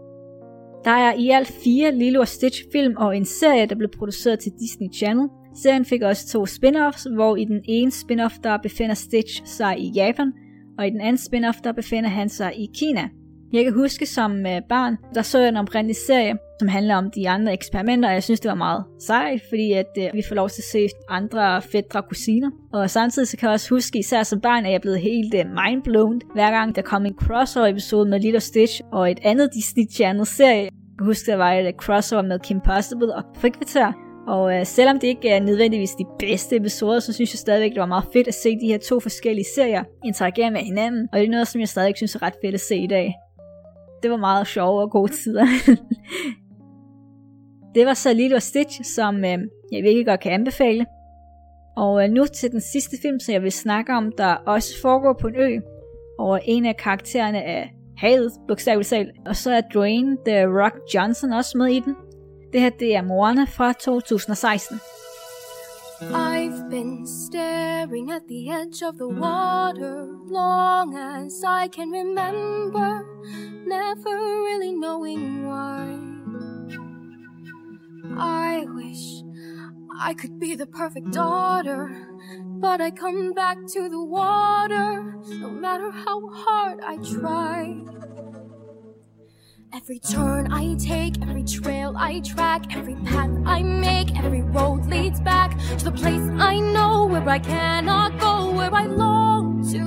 Der 0.85 0.90
er 0.90 1.14
i 1.14 1.31
alt 1.31 1.49
fire 1.64 1.95
Lilo 1.95 2.21
og 2.21 2.29
Stitch 2.29 2.64
film 2.73 2.95
og 2.97 3.17
en 3.17 3.25
serie, 3.25 3.67
der 3.67 3.75
blev 3.75 3.90
produceret 3.99 4.38
til 4.38 4.53
Disney 4.53 4.88
Channel. 4.95 5.29
Serien 5.62 5.85
fik 5.85 6.03
også 6.03 6.29
to 6.29 6.47
spin-offs, 6.47 7.14
hvor 7.14 7.37
i 7.37 7.45
den 7.45 7.61
ene 7.64 7.90
spin-off, 7.90 8.40
der 8.43 8.59
befinder 8.62 8.95
Stitch 8.95 9.43
sig 9.45 9.79
i 9.79 9.93
Japan, 9.95 10.33
og 10.79 10.87
i 10.87 10.90
den 10.90 11.01
anden 11.01 11.19
spin-off, 11.19 11.61
der 11.64 11.73
befinder 11.73 12.11
han 12.11 12.29
sig 12.29 12.53
i 12.57 12.67
Kina. 12.75 13.09
Jeg 13.53 13.64
kan 13.64 13.73
huske 13.73 14.07
som 14.07 14.47
øh, 14.47 14.62
barn, 14.69 14.97
der 15.14 15.23
så 15.23 15.38
jeg 15.38 15.49
en 15.49 15.57
oprindelig 15.57 15.97
serie, 15.97 16.37
som 16.59 16.69
handler 16.69 16.97
om 16.97 17.11
de 17.11 17.29
andre 17.29 17.53
eksperimenter, 17.53 18.09
og 18.09 18.14
jeg 18.14 18.23
synes, 18.23 18.40
det 18.40 18.49
var 18.49 18.55
meget 18.55 18.85
sejt, 19.01 19.43
fordi 19.49 19.73
at 19.73 19.90
øh, 19.99 20.05
vi 20.12 20.23
får 20.29 20.35
lov 20.35 20.49
til 20.49 20.61
at 20.61 20.64
se 20.64 20.88
andre 21.09 21.62
fædre 21.62 22.01
og 22.01 22.09
kusiner. 22.09 22.51
Og 22.73 22.90
samtidig 22.90 23.29
så 23.29 23.37
kan 23.37 23.47
jeg 23.47 23.55
også 23.55 23.71
huske, 23.71 23.99
især 23.99 24.23
som 24.23 24.40
barn, 24.40 24.64
at 24.64 24.71
jeg 24.71 24.77
er 24.77 24.81
blevet 24.81 25.01
helt 25.01 25.35
øh, 25.35 25.45
mindblown, 25.64 26.21
hver 26.35 26.51
gang 26.51 26.77
der 26.77 26.83
kom 26.83 27.07
en 27.07 27.14
crossover 27.21 27.67
episode 27.67 28.11
med 28.11 28.21
Little 28.21 28.40
Stitch 28.40 28.81
og 28.93 29.11
et 29.11 29.19
andet 29.23 29.51
Disney 29.55 29.85
Channel 29.95 30.27
serie. 30.27 30.62
Jeg 30.62 30.99
kan 30.99 31.07
huske, 31.07 31.31
der 31.31 31.37
var 31.37 31.53
et 31.53 31.67
øh, 31.67 31.73
crossover 31.73 32.23
med 32.23 32.38
Kim 32.38 32.61
Possible 32.61 33.14
og 33.14 33.23
Frikvarter, 33.37 33.93
og 34.27 34.55
øh, 34.55 34.67
selvom 34.67 34.99
det 34.99 35.07
ikke 35.07 35.29
er 35.29 35.40
nødvendigvis 35.40 35.90
de 35.90 36.05
bedste 36.19 36.57
episoder, 36.57 37.01
så 37.01 37.12
synes 37.12 37.35
jeg 37.35 37.38
stadigvæk, 37.38 37.71
det 37.71 37.81
var 37.81 37.87
meget 37.87 38.05
fedt 38.12 38.29
at 38.29 38.35
se 38.35 38.57
de 38.61 38.67
her 38.67 38.79
to 38.79 39.01
forskellige 39.01 39.47
serier 39.55 39.85
interagere 40.05 40.51
med 40.51 40.61
hinanden. 40.61 41.09
Og 41.12 41.19
det 41.19 41.27
er 41.27 41.31
noget, 41.31 41.49
som 41.49 41.61
jeg 41.61 41.69
stadig 41.69 41.97
synes 41.97 42.14
er 42.14 42.23
ret 42.23 42.35
fedt 42.45 42.55
at 42.55 42.61
se 42.61 42.77
i 42.77 42.87
dag 42.87 43.14
det 44.05 44.11
var 44.11 44.17
meget 44.17 44.47
sjove 44.47 44.81
og 44.81 44.90
gode 44.90 45.12
tider. 45.12 45.47
det 47.75 47.87
var 47.87 47.95
så 47.95 48.13
Lilo 48.13 48.39
Stitch, 48.39 48.85
som 48.85 49.17
øh, 49.17 49.39
jeg 49.73 49.83
virkelig 49.83 50.07
godt 50.07 50.21
kan 50.21 50.33
anbefale. 50.33 50.87
Og 51.77 52.05
øh, 52.05 52.11
nu 52.11 52.27
til 52.27 52.51
den 52.51 52.61
sidste 52.61 52.97
film, 53.03 53.21
som 53.21 53.33
jeg 53.33 53.43
vil 53.43 53.53
snakke 53.53 53.93
om, 53.93 54.13
der 54.19 54.35
også 54.35 54.81
foregår 54.83 55.13
på 55.21 55.27
en 55.27 55.37
ø, 55.37 55.59
og 56.19 56.41
en 56.45 56.67
af 56.67 56.77
karaktererne 56.77 57.39
er 57.39 57.67
havet, 57.97 58.33
bogstaveligt 58.49 58.89
talt. 58.89 59.11
Og 59.27 59.37
så 59.37 59.51
er 59.51 59.61
Dwayne 59.75 60.17
The 60.27 60.47
Rock 60.47 60.75
Johnson 60.95 61.33
også 61.33 61.59
med 61.59 61.67
i 61.67 61.81
den. 61.81 61.95
Det 62.53 62.61
her 62.61 62.71
det 62.71 62.97
er 62.97 63.03
Moana 63.03 63.45
fra 63.45 63.73
2016. 63.73 64.81
I've 66.01 66.71
been 66.71 67.07
staring 67.07 68.13
at 68.13 68.23
the 68.29 68.51
edge 68.51 68.83
of 68.89 68.95
the 68.95 69.07
water 69.07 70.07
long 70.31 70.97
as 70.97 71.43
I 71.43 71.69
can 71.69 71.91
remember, 71.91 73.05
never 73.67 74.17
really 74.49 74.73
knowing 74.73 75.47
why. 75.47 76.13
I 78.18 78.64
wish 78.68 79.22
I 80.00 80.14
could 80.14 80.38
be 80.38 80.55
the 80.55 80.66
perfect 80.66 81.12
daughter, 81.12 81.90
but 82.61 82.81
I 82.81 82.90
come 82.90 83.33
back 83.33 83.59
to 83.74 83.88
the 83.88 84.03
water 84.03 85.16
no 85.27 85.50
matter 85.50 85.90
how 85.90 86.29
hard 86.29 86.81
I 86.81 86.96
try. 86.98 87.81
Every 89.74 89.98
turn 89.98 90.53
I 90.53 90.77
take, 90.77 91.20
every 91.22 91.44
trail 91.44 91.94
I 91.96 92.20
track, 92.20 92.77
every 92.77 92.94
path 93.07 93.31
I 93.44 93.62
make, 93.62 94.16
every 94.16 94.42
road 94.42 94.87
leads 94.87 95.20
back 95.20 95.59
to 95.79 95.85
the 95.85 95.92
place 95.92 96.22
I 96.38 96.61
know 96.61 97.07
where 97.07 97.29
I 97.29 97.40
cannot 97.40 98.18
go, 98.20 98.53
where 98.53 98.72
I 98.72 98.87
long 98.87 99.62
to 99.72 99.83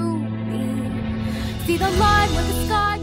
be. 0.51 1.65
See 1.65 1.77
the 1.77 1.89
light 1.91 2.29
where 2.33 2.43
the 2.43 2.65
sky 2.65 2.97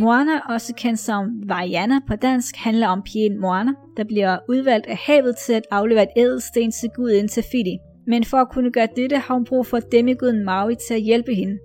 Moana, 0.00 0.40
også 0.48 0.72
kendt 0.74 1.00
som 1.00 1.24
Vaiana 1.48 2.00
på 2.06 2.16
dansk, 2.16 2.56
handler 2.56 2.88
om 2.88 3.02
pigen 3.02 3.40
Moana, 3.40 3.72
der 4.00 4.06
bliver 4.06 4.38
udvalgt 4.48 4.86
af 4.86 4.96
havet 4.96 5.36
til 5.36 5.52
at 5.52 5.66
aflevere 5.70 6.02
et 6.02 6.22
ædelsten 6.22 6.70
til 6.70 6.90
guden 6.96 7.28
Tafiti. 7.28 7.78
Men 8.06 8.24
for 8.24 8.36
at 8.36 8.48
kunne 8.50 8.72
gøre 8.72 8.88
dette, 8.96 9.16
har 9.16 9.34
hun 9.34 9.44
brug 9.44 9.66
for 9.66 9.78
demiguden 9.78 10.44
Maui 10.44 10.74
til 10.74 10.94
at 10.94 11.00
hjælpe 11.00 11.34
hende. 11.34 11.58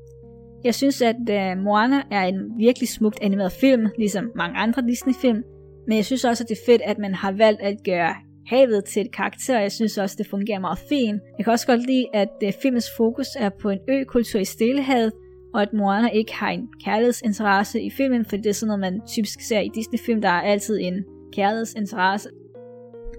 Jeg 0.64 0.76
synes, 0.76 1.02
at 1.02 1.16
uh, 1.16 1.64
Moana 1.64 2.02
er 2.12 2.24
en 2.24 2.40
virkelig 2.58 2.90
smukt 2.90 3.20
animeret 3.22 3.52
film, 3.52 3.88
ligesom 3.98 4.32
mange 4.36 4.58
andre 4.58 4.82
Disney-film. 4.82 5.44
Men 5.88 5.98
jeg 5.98 6.06
synes 6.06 6.26
også, 6.26 6.44
at 6.44 6.50
det 6.50 6.58
er 6.58 6.66
fedt, 6.66 6.82
at 6.82 6.98
man 6.98 7.14
har 7.14 7.32
valgt 7.32 7.62
at 7.62 7.78
gøre 7.86 8.14
havet 8.48 8.86
til 8.86 9.02
et 9.02 9.16
karakter. 9.16 9.60
Jeg 9.60 9.72
synes 9.72 9.98
også, 9.98 10.16
det 10.20 10.28
fungerer 10.28 10.60
meget 10.60 10.80
fint. 10.90 11.22
Jeg 11.38 11.46
kan 11.46 11.54
også 11.54 11.68
godt 11.68 11.88
lide, 11.88 12.06
at 12.14 12.30
uh, 12.46 12.50
filmens 12.62 12.90
fokus 12.98 13.28
er 13.40 13.50
på 13.62 13.70
en 13.70 13.80
økultur 13.90 14.40
i 14.40 14.46
Stillehavet, 14.46 15.12
og 15.54 15.62
at 15.62 15.74
Moana 15.74 16.10
ikke 16.10 16.36
har 16.36 16.50
en 16.50 16.68
kærlighedsinteresse 16.86 17.82
i 17.82 17.90
filmen, 17.90 18.26
for 18.26 18.38
det 18.38 18.46
er 18.46 18.54
sådan 18.54 18.68
noget, 18.68 18.80
man 18.80 19.02
typisk 19.08 19.42
ser 19.42 19.60
i 19.60 19.70
Disney-film, 19.76 20.22
der 20.22 20.30
er 20.30 20.42
altid 20.42 20.80
en 20.82 21.04
kærlighedsinteresse. 21.36 22.30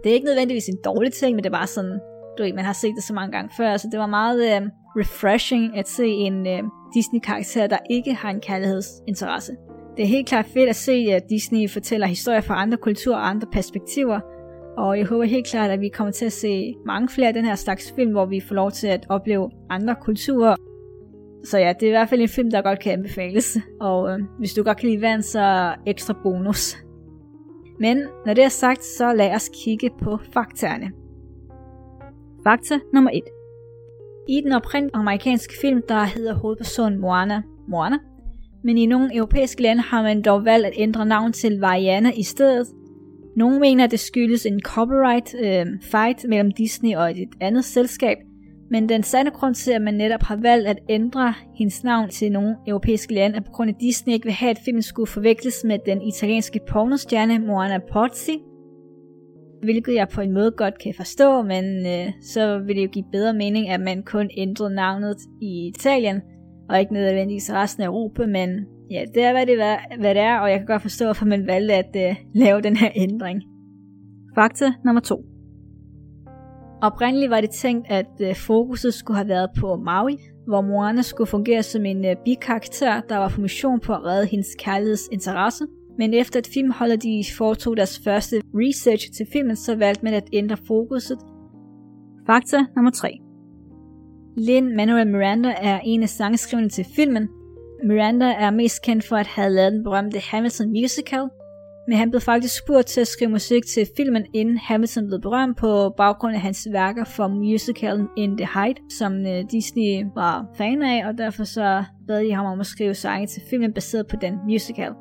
Det 0.05 0.11
er 0.11 0.15
ikke 0.15 0.27
nødvendigvis 0.27 0.69
en 0.69 0.79
dårlig 0.85 1.13
ting, 1.13 1.35
men 1.35 1.45
det 1.45 1.51
er 1.51 1.59
bare 1.59 1.67
sådan, 1.67 2.01
du 2.39 2.43
ved, 2.43 2.53
man 2.53 2.65
har 2.65 2.73
set 2.73 2.95
det 2.97 3.05
så 3.05 3.15
mange 3.15 3.33
gange 3.33 3.51
før, 3.57 3.77
så 3.77 3.89
det 3.93 4.01
var 4.01 4.07
meget 4.07 4.57
øh, 4.57 4.63
refreshing 4.97 5.77
at 5.79 5.89
se 5.89 6.07
en 6.07 6.47
øh, 6.47 6.63
Disney-karakter, 6.95 7.67
der 7.67 7.79
ikke 7.91 8.15
har 8.15 8.31
en 8.31 8.41
kærlighedsinteresse. 8.41 9.53
Det 9.97 10.03
er 10.03 10.07
helt 10.07 10.29
klart 10.29 10.47
fedt 10.47 10.69
at 10.69 10.77
se, 10.77 10.93
at 10.93 11.23
Disney 11.31 11.71
fortæller 11.71 12.07
historier 12.07 12.41
fra 12.41 12.63
andre 12.63 12.77
kulturer 12.77 13.17
og 13.17 13.29
andre 13.29 13.49
perspektiver, 13.53 14.21
og 14.79 14.99
jeg 14.99 15.07
håber 15.07 15.25
helt 15.25 15.47
klart, 15.47 15.71
at 15.71 15.81
vi 15.81 15.89
kommer 15.89 16.13
til 16.13 16.27
at 16.27 16.33
se 16.33 16.75
mange 16.87 17.09
flere 17.09 17.29
af 17.29 17.35
den 17.35 17.45
her 17.45 17.55
slags 17.55 17.93
film, 17.97 18.11
hvor 18.11 18.27
vi 18.27 18.41
får 18.41 18.55
lov 18.55 18.71
til 18.71 18.87
at 18.87 19.07
opleve 19.09 19.51
andre 19.71 19.95
kulturer. 20.03 20.57
Så 21.45 21.59
ja, 21.59 21.73
det 21.81 21.87
er 21.87 21.91
i 21.91 21.91
hvert 21.91 22.09
fald 22.09 22.21
en 22.21 22.29
film, 22.29 22.51
der 22.51 22.63
godt 22.63 22.81
kan 22.81 22.93
anbefales. 22.93 23.59
Og 23.81 24.11
øh, 24.11 24.19
hvis 24.39 24.53
du 24.55 24.63
godt 24.63 24.79
kan 24.79 24.89
lide 24.89 25.03
vand, 25.03 25.23
så 25.23 25.75
ekstra 25.87 26.15
bonus. 26.23 26.86
Men 27.81 28.03
når 28.27 28.35
det 28.35 28.45
er 28.45 28.49
sagt, 28.49 28.85
så 28.85 29.13
lad 29.13 29.35
os 29.35 29.51
kigge 29.65 29.91
på 30.03 30.19
faktaerne. 30.33 30.91
Fakta 32.45 32.79
nummer 32.93 33.11
1. 33.11 33.23
I 34.29 34.41
den 34.41 34.53
oprindelige 34.53 34.97
amerikanske 34.97 35.55
film, 35.61 35.83
der 35.89 36.05
hedder 36.05 36.35
hovedpersonen 36.35 37.01
Moana, 37.01 37.43
Moana, 37.69 37.99
men 38.65 38.79
i 38.79 38.87
nogle 38.87 39.17
europæiske 39.17 39.63
lande 39.63 39.83
har 39.83 40.03
man 40.03 40.23
dog 40.23 40.45
valgt 40.45 40.67
at 40.67 40.73
ændre 40.77 41.07
navn 41.07 41.33
til 41.33 41.61
Vaiana 41.61 42.13
i 42.17 42.23
stedet. 42.23 42.67
Nogle 43.37 43.61
mener, 43.61 43.85
at 43.85 43.91
det 43.91 44.01
skyldes 44.01 44.47
en 44.47 44.61
copyright 44.61 45.35
øh, 45.35 45.67
fight 45.83 46.29
mellem 46.29 46.51
Disney 46.51 46.97
og 46.97 47.11
et 47.11 47.29
andet 47.41 47.65
selskab, 47.65 48.17
men 48.71 48.89
den 48.89 49.03
sande 49.03 49.31
grund 49.31 49.55
til, 49.55 49.73
at 49.73 49.83
man 49.83 49.95
netop 49.95 50.23
har 50.23 50.37
valgt 50.37 50.69
at 50.69 50.79
ændre 50.89 51.35
hendes 51.55 51.85
navn 51.85 52.09
til 52.09 52.33
nogle 52.33 52.57
europæiske 52.67 53.15
lande, 53.15 53.37
er 53.37 53.41
på 53.41 53.51
grund 53.51 53.71
af, 53.71 53.75
at 53.75 53.81
Disney 53.81 54.15
ikke 54.15 54.25
vil 54.25 54.33
have, 54.33 54.51
at 54.51 54.59
filmen 54.65 54.83
skulle 54.83 55.07
forveksles 55.07 55.65
med 55.65 55.79
den 55.87 56.03
italienske 56.03 56.61
pornostjerne 56.69 57.39
Moana 57.39 57.79
Pozzi, 57.93 58.39
hvilket 59.63 59.95
jeg 59.95 60.09
på 60.09 60.21
en 60.21 60.33
måde 60.33 60.51
godt 60.51 60.79
kan 60.79 60.95
forstå, 60.97 61.43
men 61.43 61.87
øh, 61.87 62.13
så 62.23 62.59
vil 62.59 62.77
det 62.77 62.83
jo 62.83 62.89
give 62.89 63.05
bedre 63.13 63.35
mening, 63.35 63.69
at 63.69 63.81
man 63.81 64.03
kun 64.03 64.31
ændrede 64.37 64.75
navnet 64.75 65.17
i 65.43 65.69
Italien, 65.69 66.21
og 66.69 66.81
ikke 66.81 66.93
nødvendigvis 66.93 67.53
resten 67.53 67.83
af 67.83 67.87
Europa, 67.87 68.27
men 68.27 68.67
ja, 68.91 69.05
det 69.15 69.23
er, 69.23 69.33
hvad 69.33 69.47
det, 69.47 69.63
er, 69.63 69.77
hvad 70.01 70.15
det 70.15 70.23
er, 70.23 70.39
og 70.39 70.51
jeg 70.51 70.59
kan 70.59 70.67
godt 70.67 70.83
forstå, 70.83 71.05
hvorfor 71.05 71.27
man 71.27 71.47
valgte 71.47 71.75
at 71.75 71.97
øh, 72.11 72.17
lave 72.35 72.61
den 72.61 72.77
her 72.77 72.91
ændring. 72.95 73.43
Fakta 74.35 74.73
nummer 74.85 75.01
2. 75.01 75.36
Oprindeligt 76.83 77.31
var 77.31 77.41
det 77.41 77.51
tænkt, 77.51 77.87
at 77.91 78.11
øh, 78.21 78.35
fokuset 78.35 78.95
skulle 78.95 79.17
have 79.17 79.29
været 79.29 79.51
på 79.61 79.77
Maui, 79.77 80.19
hvor 80.47 80.61
Moana 80.61 81.03
skulle 81.03 81.29
fungere 81.29 81.63
som 81.63 81.85
en 81.85 82.05
øh, 82.05 82.17
bikarakter, 82.25 83.01
der 83.01 83.17
var 83.17 83.29
på 83.29 83.41
mission 83.41 83.81
på 83.81 83.93
at 83.93 84.05
redde 84.05 84.27
hendes 84.27 84.49
kærlighedsinteresse. 84.59 85.67
Men 85.99 86.15
efter 86.15 86.41
at 86.41 86.49
filmholdet 86.55 87.03
de 87.03 87.25
foretog 87.39 87.77
deres 87.77 88.01
første 88.05 88.41
research 88.55 89.13
til 89.13 89.27
filmen, 89.33 89.57
så 89.57 89.77
valgte 89.77 90.05
man 90.05 90.15
at 90.15 90.29
ændre 90.33 90.57
fokuset. 90.67 91.19
Fakta 92.27 92.59
nummer 92.77 92.91
3. 92.91 93.19
Lin-Manuel 94.37 95.07
Miranda 95.07 95.55
er 95.63 95.81
en 95.85 96.03
af 96.03 96.09
sangskriverne 96.09 96.69
til 96.69 96.87
filmen. 96.97 97.29
Miranda 97.85 98.25
er 98.25 98.51
mest 98.51 98.83
kendt 98.83 99.05
for 99.05 99.17
at 99.17 99.27
have 99.27 99.51
lavet 99.51 99.73
den 99.73 99.85
berømte 99.85 100.19
Hamilton 100.19 100.69
musical, 100.71 101.25
men 101.89 101.97
han 101.97 102.11
blev 102.11 102.21
faktisk 102.21 102.59
spurgt 102.59 102.87
til 102.87 103.01
at 103.01 103.07
skrive 103.07 103.31
musik 103.31 103.67
til 103.67 103.89
filmen, 103.97 104.27
inden 104.35 104.59
Hamilton 104.59 105.07
blev 105.07 105.21
berømt 105.21 105.57
på 105.57 105.95
baggrund 105.97 106.35
af 106.35 106.41
hans 106.41 106.69
værker 106.73 107.05
for 107.05 107.29
musicalen 107.29 108.09
In 108.17 108.37
the 108.37 108.49
Height, 108.55 108.79
som 108.93 109.27
øh, 109.27 109.45
Disney 109.51 110.05
var 110.15 110.47
fan 110.55 110.83
af, 110.83 111.09
og 111.09 111.19
derfor 111.19 111.45
så 111.45 111.85
bad 112.07 112.25
de 112.25 112.35
ham 112.35 112.47
om 112.47 112.61
at 112.61 112.67
skrive 112.67 112.95
sange 112.95 113.27
til 113.27 113.43
filmen 113.51 113.73
baseret 113.73 114.07
på 114.07 114.17
den 114.21 114.35
musical. 114.47 114.93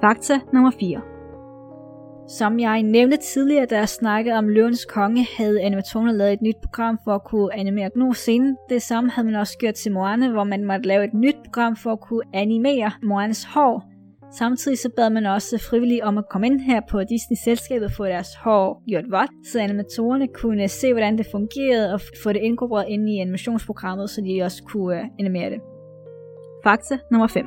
Fakta 0.00 0.40
nummer 0.52 0.70
4 0.80 1.00
som 2.28 2.60
jeg 2.60 2.82
nævnte 2.82 3.16
tidligere, 3.16 3.66
da 3.66 3.78
jeg 3.78 3.88
snakkede 3.88 4.36
om 4.36 4.48
Løvens 4.48 4.84
Konge, 4.84 5.26
havde 5.36 5.62
animatorerne 5.62 6.16
lavet 6.16 6.32
et 6.32 6.42
nyt 6.42 6.56
program 6.62 6.98
for 7.04 7.14
at 7.14 7.24
kunne 7.24 7.54
animere 7.54 7.90
nu 7.96 8.12
scenen. 8.12 8.56
Det 8.68 8.82
samme 8.82 9.10
havde 9.10 9.26
man 9.26 9.34
også 9.34 9.58
gjort 9.58 9.74
til 9.74 9.92
Moana, 9.92 10.30
hvor 10.30 10.44
man 10.44 10.64
måtte 10.64 10.88
lave 10.88 11.04
et 11.04 11.14
nyt 11.14 11.36
program 11.44 11.76
for 11.76 11.92
at 11.92 12.00
kunne 12.00 12.22
animere 12.34 12.90
Moanas 13.02 13.44
hår. 13.44 13.97
Samtidig 14.32 14.78
så 14.78 14.90
bad 14.96 15.10
man 15.10 15.26
også 15.26 15.58
frivillige 15.70 16.04
om 16.04 16.18
at 16.18 16.24
komme 16.30 16.46
ind 16.46 16.60
her 16.60 16.80
på 16.90 17.00
Disney-selskabet 17.00 17.84
og 17.84 17.92
få 17.92 18.04
deres 18.04 18.34
hår 18.34 18.82
gjort 18.88 19.04
vådt, 19.10 19.46
så 19.46 19.60
animatorerne 19.60 20.28
kunne 20.28 20.68
se, 20.68 20.92
hvordan 20.92 21.18
det 21.18 21.26
fungerede 21.30 21.94
og 21.94 22.00
få 22.22 22.32
det 22.32 22.40
inkorporeret 22.40 22.88
ind 22.88 23.08
i 23.08 23.18
animationsprogrammet, 23.18 24.10
så 24.10 24.20
de 24.20 24.42
også 24.42 24.62
kunne 24.62 24.98
øh, 24.98 25.04
animere 25.18 25.50
det. 25.50 25.60
Fakta 26.64 26.98
nummer 27.10 27.26
5. 27.26 27.46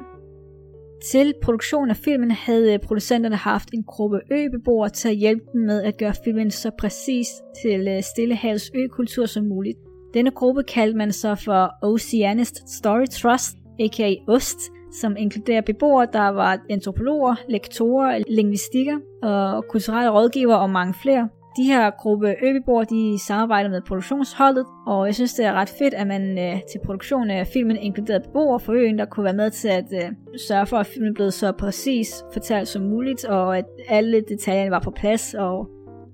Til 1.11 1.33
produktionen 1.43 1.89
af 1.89 1.95
filmen 1.95 2.31
havde 2.31 2.73
øh, 2.73 2.79
producenterne 2.79 3.35
haft 3.35 3.69
en 3.73 3.83
gruppe 3.83 4.19
øbeboere 4.31 4.89
til 4.89 5.09
at 5.09 5.15
hjælpe 5.15 5.45
dem 5.53 5.61
med 5.61 5.81
at 5.83 5.97
gøre 5.97 6.13
filmen 6.23 6.51
så 6.51 6.71
præcis 6.79 7.27
til 7.63 7.87
øh, 7.87 8.03
Stillehavets 8.03 8.71
økultur 8.75 9.25
som 9.25 9.45
muligt. 9.45 9.77
Denne 10.13 10.31
gruppe 10.31 10.63
kaldte 10.63 10.97
man 10.97 11.11
så 11.11 11.35
for 11.35 11.71
Oceanist 11.81 12.69
Story 12.77 13.05
Trust, 13.05 13.57
aka 13.79 14.15
OST, 14.27 14.59
som 14.91 15.15
inkluderer 15.17 15.61
beboere, 15.61 16.07
der 16.13 16.27
var 16.27 16.59
antropologer, 16.69 17.35
lektorer, 17.49 18.23
lingvistikker 18.27 18.97
øh, 19.23 19.55
og 19.55 19.65
kulturelle 19.69 20.11
rådgivere 20.11 20.59
og 20.59 20.69
mange 20.69 20.93
flere. 20.93 21.29
De 21.57 21.63
her 21.63 21.89
gruppe 21.89 22.35
øbeboere, 22.43 22.85
de 22.85 23.19
samarbejder 23.19 23.69
med 23.69 23.81
produktionsholdet, 23.81 24.65
og 24.87 25.05
jeg 25.05 25.15
synes, 25.15 25.33
det 25.33 25.45
er 25.45 25.53
ret 25.53 25.69
fedt, 25.79 25.93
at 25.93 26.07
man 26.07 26.39
øh, 26.39 26.61
til 26.71 26.79
produktionen 26.85 27.29
af 27.29 27.47
filmen 27.47 27.77
inkluderede 27.77 28.23
beboere 28.23 28.59
for 28.59 28.73
øen, 28.73 28.99
der 28.99 29.05
kunne 29.05 29.23
være 29.23 29.33
med 29.33 29.51
til 29.51 29.67
at 29.67 29.85
øh, 29.93 30.11
sørge 30.47 30.65
for, 30.65 30.77
at 30.77 30.85
filmen 30.85 31.13
blev 31.13 31.31
så 31.31 31.51
præcis 31.51 32.23
fortalt 32.33 32.67
som 32.67 32.81
muligt, 32.81 33.25
og 33.25 33.57
at 33.57 33.65
alle 33.87 34.21
detaljerne 34.21 34.71
var 34.71 34.79
på 34.79 34.91
plads, 34.91 35.33
og 35.33 35.67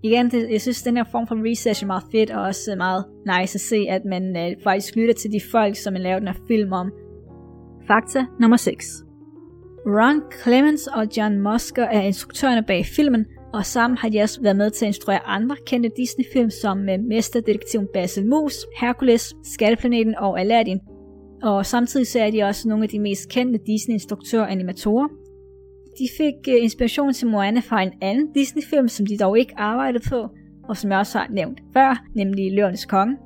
igen, 0.04 0.32
det, 0.32 0.52
jeg 0.52 0.62
synes, 0.62 0.84
den 0.84 0.98
her 0.98 1.04
form 1.12 1.28
for 1.28 1.52
research 1.52 1.84
er 1.84 1.88
meget 1.88 2.04
fedt, 2.12 2.32
og 2.32 2.42
også 2.42 2.76
meget 2.78 3.06
nice 3.26 3.56
at 3.56 3.62
se, 3.62 3.86
at 3.90 4.06
man 4.06 4.38
øh, 4.38 4.56
faktisk 4.64 4.96
lytter 4.96 5.14
til 5.14 5.32
de 5.32 5.40
folk, 5.52 5.76
som 5.76 5.94
man 5.94 6.02
laver 6.02 6.20
den 6.20 6.28
her 6.28 6.44
film 6.48 6.74
om, 6.74 6.92
Fakta 7.88 8.26
nummer 8.40 8.58
6. 8.58 9.04
Ron 9.86 10.22
Clements 10.44 10.88
og 10.88 11.08
John 11.18 11.40
Musker 11.40 11.84
er 11.84 12.02
instruktørerne 12.02 12.64
bag 12.64 12.86
filmen, 12.86 13.26
og 13.54 13.66
sammen 13.66 13.98
har 13.98 14.10
de 14.10 14.22
også 14.22 14.42
været 14.42 14.56
med 14.56 14.72
til 14.72 14.86
at 14.86 14.90
instruere 14.90 15.20
andre 15.20 15.56
kendte 15.66 15.90
Disney-film 15.98 16.50
som 16.50 16.78
med 16.78 16.98
Mesterdetektiven 16.98 17.88
Basil 17.94 18.26
Mus, 18.26 18.66
Hercules, 18.82 19.36
Skatteplaneten 19.44 20.16
og 20.16 20.40
Aladdin. 20.40 20.80
Og 21.44 21.66
samtidig 21.66 22.08
så 22.08 22.20
er 22.20 22.32
de 22.32 22.44
også 22.44 22.68
nogle 22.68 22.84
af 22.84 22.90
de 22.90 23.00
mest 23.00 23.30
kendte 23.30 23.60
Disney-instruktører 23.68 24.44
og 24.44 24.52
animatorer. 24.52 25.08
De 26.00 26.08
fik 26.18 26.34
øh, 26.50 26.64
inspiration 26.64 27.14
til 27.14 27.28
Moana 27.28 27.60
fra 27.60 27.82
en 27.84 27.92
anden 28.02 28.34
Disney-film, 28.34 28.88
som 28.88 29.06
de 29.06 29.18
dog 29.18 29.40
ikke 29.40 29.54
arbejdede 29.58 30.04
på, 30.10 30.28
og 30.70 30.78
som 30.78 30.92
jeg 30.92 31.00
også 31.00 31.18
har 31.18 31.28
nævnt 31.32 31.60
før, 31.74 32.06
nemlig 32.16 32.54
Løvernes 32.54 32.86
Konge. 32.86 33.18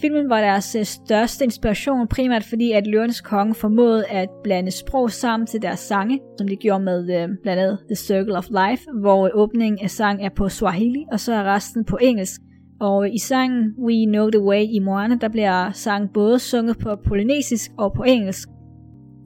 Filmen 0.00 0.28
var 0.28 0.40
deres 0.40 0.74
øh, 0.74 0.84
største 0.84 1.44
inspiration, 1.44 2.08
primært 2.08 2.44
fordi 2.44 2.72
at 2.72 2.86
Løvernes 2.86 3.20
Konge 3.20 3.54
formåede 3.54 4.06
at 4.06 4.28
blande 4.42 4.70
sprog 4.70 5.10
sammen 5.10 5.46
til 5.46 5.62
deres 5.62 5.80
sange, 5.80 6.20
som 6.38 6.48
de 6.48 6.56
gjorde 6.56 6.84
med 6.84 7.00
uh, 7.00 7.36
blandt 7.42 7.62
andet 7.62 7.78
The 7.88 7.96
Circle 7.96 8.36
of 8.36 8.48
Life, 8.48 8.84
hvor 9.00 9.30
åbningen 9.34 9.78
af 9.82 9.90
sang 9.90 10.24
er 10.24 10.28
på 10.36 10.48
Swahili, 10.48 11.04
og 11.12 11.20
så 11.20 11.32
er 11.32 11.44
resten 11.44 11.84
på 11.84 11.98
engelsk. 12.00 12.40
Og 12.80 13.06
øh, 13.06 13.14
i 13.14 13.18
sangen 13.18 13.74
We 13.78 14.04
Know 14.06 14.30
The 14.30 14.42
Way 14.42 14.62
i 14.70 14.78
Moana, 14.78 15.14
der 15.20 15.28
bliver 15.28 15.70
sangen 15.72 16.08
både 16.14 16.38
sunget 16.38 16.78
på 16.78 16.96
polynesisk 17.08 17.70
og 17.78 17.92
på 17.96 18.02
engelsk. 18.02 18.48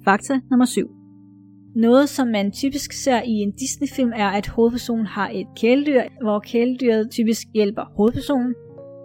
Fakta 0.04 0.40
nummer 0.50 0.66
7. 0.66 0.90
Noget, 1.76 2.08
som 2.08 2.28
man 2.28 2.52
typisk 2.52 2.92
ser 2.92 3.22
i 3.22 3.30
en 3.30 3.52
Disney-film, 3.52 4.12
er, 4.16 4.28
at 4.28 4.46
hovedpersonen 4.46 5.06
har 5.06 5.30
et 5.34 5.46
kæledyr, 5.56 6.02
hvor 6.22 6.38
kæledyret 6.38 7.10
typisk 7.10 7.42
hjælper 7.54 7.82
hovedpersonen. 7.96 8.54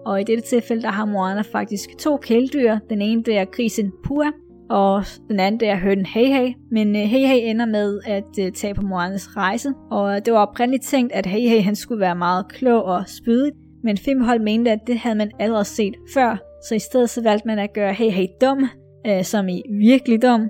Og 0.05 0.21
i 0.21 0.23
dette 0.23 0.43
tilfælde, 0.43 0.81
der 0.81 0.91
har 0.91 1.05
Moana 1.05 1.41
faktisk 1.41 1.97
to 1.97 2.17
kæledyr. 2.17 2.77
Den 2.89 3.01
ene, 3.01 3.23
det 3.23 3.37
er 3.37 3.45
grisen 3.45 3.91
Pua, 4.03 4.31
og 4.69 5.03
den 5.29 5.39
anden, 5.39 5.59
det 5.59 5.69
er 5.69 5.75
hønen 5.75 6.05
Hey 6.05 6.25
Hey. 6.25 6.53
Men 6.71 6.95
øh, 6.95 7.01
Hey 7.01 7.27
Hey 7.27 7.49
ender 7.49 7.65
med 7.65 7.99
at 8.05 8.39
øh, 8.39 8.51
tage 8.51 8.73
på 8.73 8.81
Moanas 8.81 9.37
rejse, 9.37 9.73
og 9.91 10.25
det 10.25 10.33
var 10.33 10.39
oprindeligt 10.39 10.83
tænkt, 10.83 11.13
at 11.13 11.25
Hey 11.25 11.49
Hey 11.49 11.61
han 11.61 11.75
skulle 11.75 12.01
være 12.01 12.15
meget 12.15 12.45
klog 12.49 12.83
og 12.83 13.03
spydig, 13.07 13.51
men 13.83 13.97
filmhold 13.97 14.39
mente, 14.39 14.71
at 14.71 14.79
det 14.87 14.97
havde 14.97 15.15
man 15.15 15.31
allerede 15.39 15.65
set 15.65 15.95
før, 16.13 16.37
så 16.67 16.75
i 16.75 16.79
stedet 16.79 17.09
så 17.09 17.23
valgte 17.23 17.47
man 17.47 17.59
at 17.59 17.73
gøre 17.73 17.93
Hey 17.93 18.11
Hey 18.11 18.25
dum, 18.41 18.69
øh, 19.07 19.23
som 19.23 19.49
i 19.49 19.61
virkelig 19.69 20.21
dum, 20.21 20.49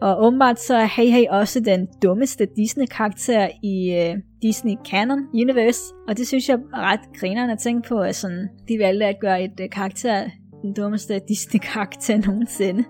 og 0.00 0.24
åbenbart 0.24 0.60
så 0.60 0.74
er 0.74 0.84
Hey 0.84 1.10
Hey 1.10 1.26
også 1.30 1.60
den 1.60 1.88
dummeste 2.02 2.46
Disney-karakter 2.56 3.48
i 3.62 3.94
øh, 3.94 4.16
Disney 4.42 4.74
Canon 4.90 5.18
Universe. 5.34 5.80
Og 6.08 6.16
det 6.16 6.26
synes 6.26 6.48
jeg 6.48 6.58
er 6.74 6.80
ret 6.92 7.00
grinerende 7.20 7.52
at 7.52 7.58
tænke 7.58 7.88
på, 7.88 7.98
at 8.00 8.16
sådan, 8.16 8.48
de 8.68 8.78
valgte 8.78 9.06
at 9.06 9.20
gøre 9.20 9.42
et 9.42 9.60
øh, 9.60 9.70
karakter 9.70 10.24
den 10.62 10.74
dummeste 10.74 11.20
Disney-karakter 11.28 12.16
nogensinde. 12.26 12.84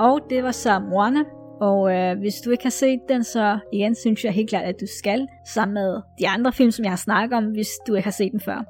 Og 0.00 0.20
det 0.30 0.42
var 0.42 0.50
så 0.50 0.78
Moana. 0.78 1.20
Og 1.60 1.92
øh, 1.94 2.18
hvis 2.18 2.34
du 2.44 2.50
ikke 2.50 2.64
har 2.64 2.70
set 2.70 3.00
den, 3.08 3.24
så 3.24 3.58
igen 3.72 3.94
synes 3.94 4.24
jeg 4.24 4.32
helt 4.32 4.48
klart, 4.48 4.64
at 4.64 4.80
du 4.80 4.86
skal, 4.98 5.26
sammen 5.46 5.74
med 5.74 6.00
de 6.18 6.28
andre 6.28 6.52
film, 6.52 6.70
som 6.70 6.84
jeg 6.84 6.92
har 6.92 6.96
snakket 6.96 7.36
om, 7.36 7.44
hvis 7.44 7.68
du 7.86 7.94
ikke 7.94 8.06
har 8.06 8.10
set 8.10 8.32
den 8.32 8.40
før. 8.40 8.64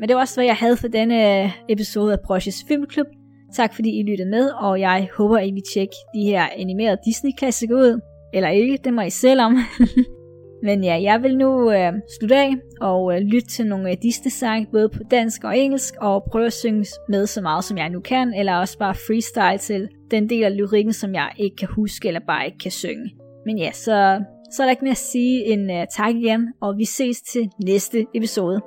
Men 0.00 0.08
det 0.08 0.16
var 0.16 0.22
også, 0.22 0.36
hvad 0.36 0.44
jeg 0.44 0.56
havde 0.56 0.76
for 0.76 0.88
denne 0.88 1.42
øh, 1.42 1.50
episode 1.68 2.12
af 2.12 2.20
Brosjes 2.20 2.64
Filmklub. 2.68 3.06
Tak 3.54 3.74
fordi 3.74 4.00
I 4.00 4.02
lyttede 4.02 4.30
med, 4.30 4.50
og 4.50 4.80
jeg 4.80 5.08
håber, 5.16 5.36
at 5.36 5.46
I 5.46 5.50
vil 5.50 5.62
tjekke 5.74 5.94
de 6.14 6.24
her 6.24 6.46
animerede 6.56 6.98
Disney-klassikere 7.06 7.78
ud. 7.78 8.00
Eller 8.34 8.48
ikke, 8.48 8.78
det 8.84 8.94
må 8.94 9.00
I 9.00 9.10
selv 9.10 9.40
om. 9.40 9.56
Men 10.66 10.84
ja, 10.84 11.02
jeg 11.02 11.22
vil 11.22 11.36
nu 11.36 11.70
øh, 11.70 11.92
slutte 12.18 12.36
af 12.36 12.54
og 12.80 13.14
øh, 13.14 13.20
lytte 13.20 13.48
til 13.48 13.66
nogle 13.66 13.90
af 13.90 13.98
Disney-sange, 13.98 14.66
både 14.72 14.88
på 14.88 14.98
dansk 15.10 15.44
og 15.44 15.58
engelsk, 15.58 15.94
og 16.00 16.24
prøve 16.30 16.46
at 16.46 16.52
synge 16.52 16.86
med 17.08 17.26
så 17.26 17.40
meget, 17.40 17.64
som 17.64 17.78
jeg 17.78 17.90
nu 17.90 18.00
kan, 18.00 18.34
eller 18.34 18.54
også 18.54 18.78
bare 18.78 18.94
freestyle 18.94 19.58
til 19.58 19.88
den 20.10 20.28
del 20.30 20.44
af 20.44 20.56
lyrikken, 20.56 20.92
som 20.92 21.14
jeg 21.14 21.30
ikke 21.38 21.56
kan 21.56 21.68
huske, 21.68 22.08
eller 22.08 22.20
bare 22.26 22.46
ikke 22.46 22.58
kan 22.58 22.70
synge. 22.70 23.10
Men 23.46 23.58
ja, 23.58 23.72
så, 23.72 24.22
så 24.52 24.62
er 24.62 24.66
der 24.66 24.70
ikke 24.70 24.84
mere 24.84 24.90
at 24.90 24.96
sige 24.96 25.44
end 25.44 25.72
øh, 25.72 25.86
tak 25.96 26.14
igen, 26.14 26.52
og 26.60 26.78
vi 26.78 26.84
ses 26.84 27.20
til 27.20 27.48
næste 27.64 28.06
episode. 28.14 28.60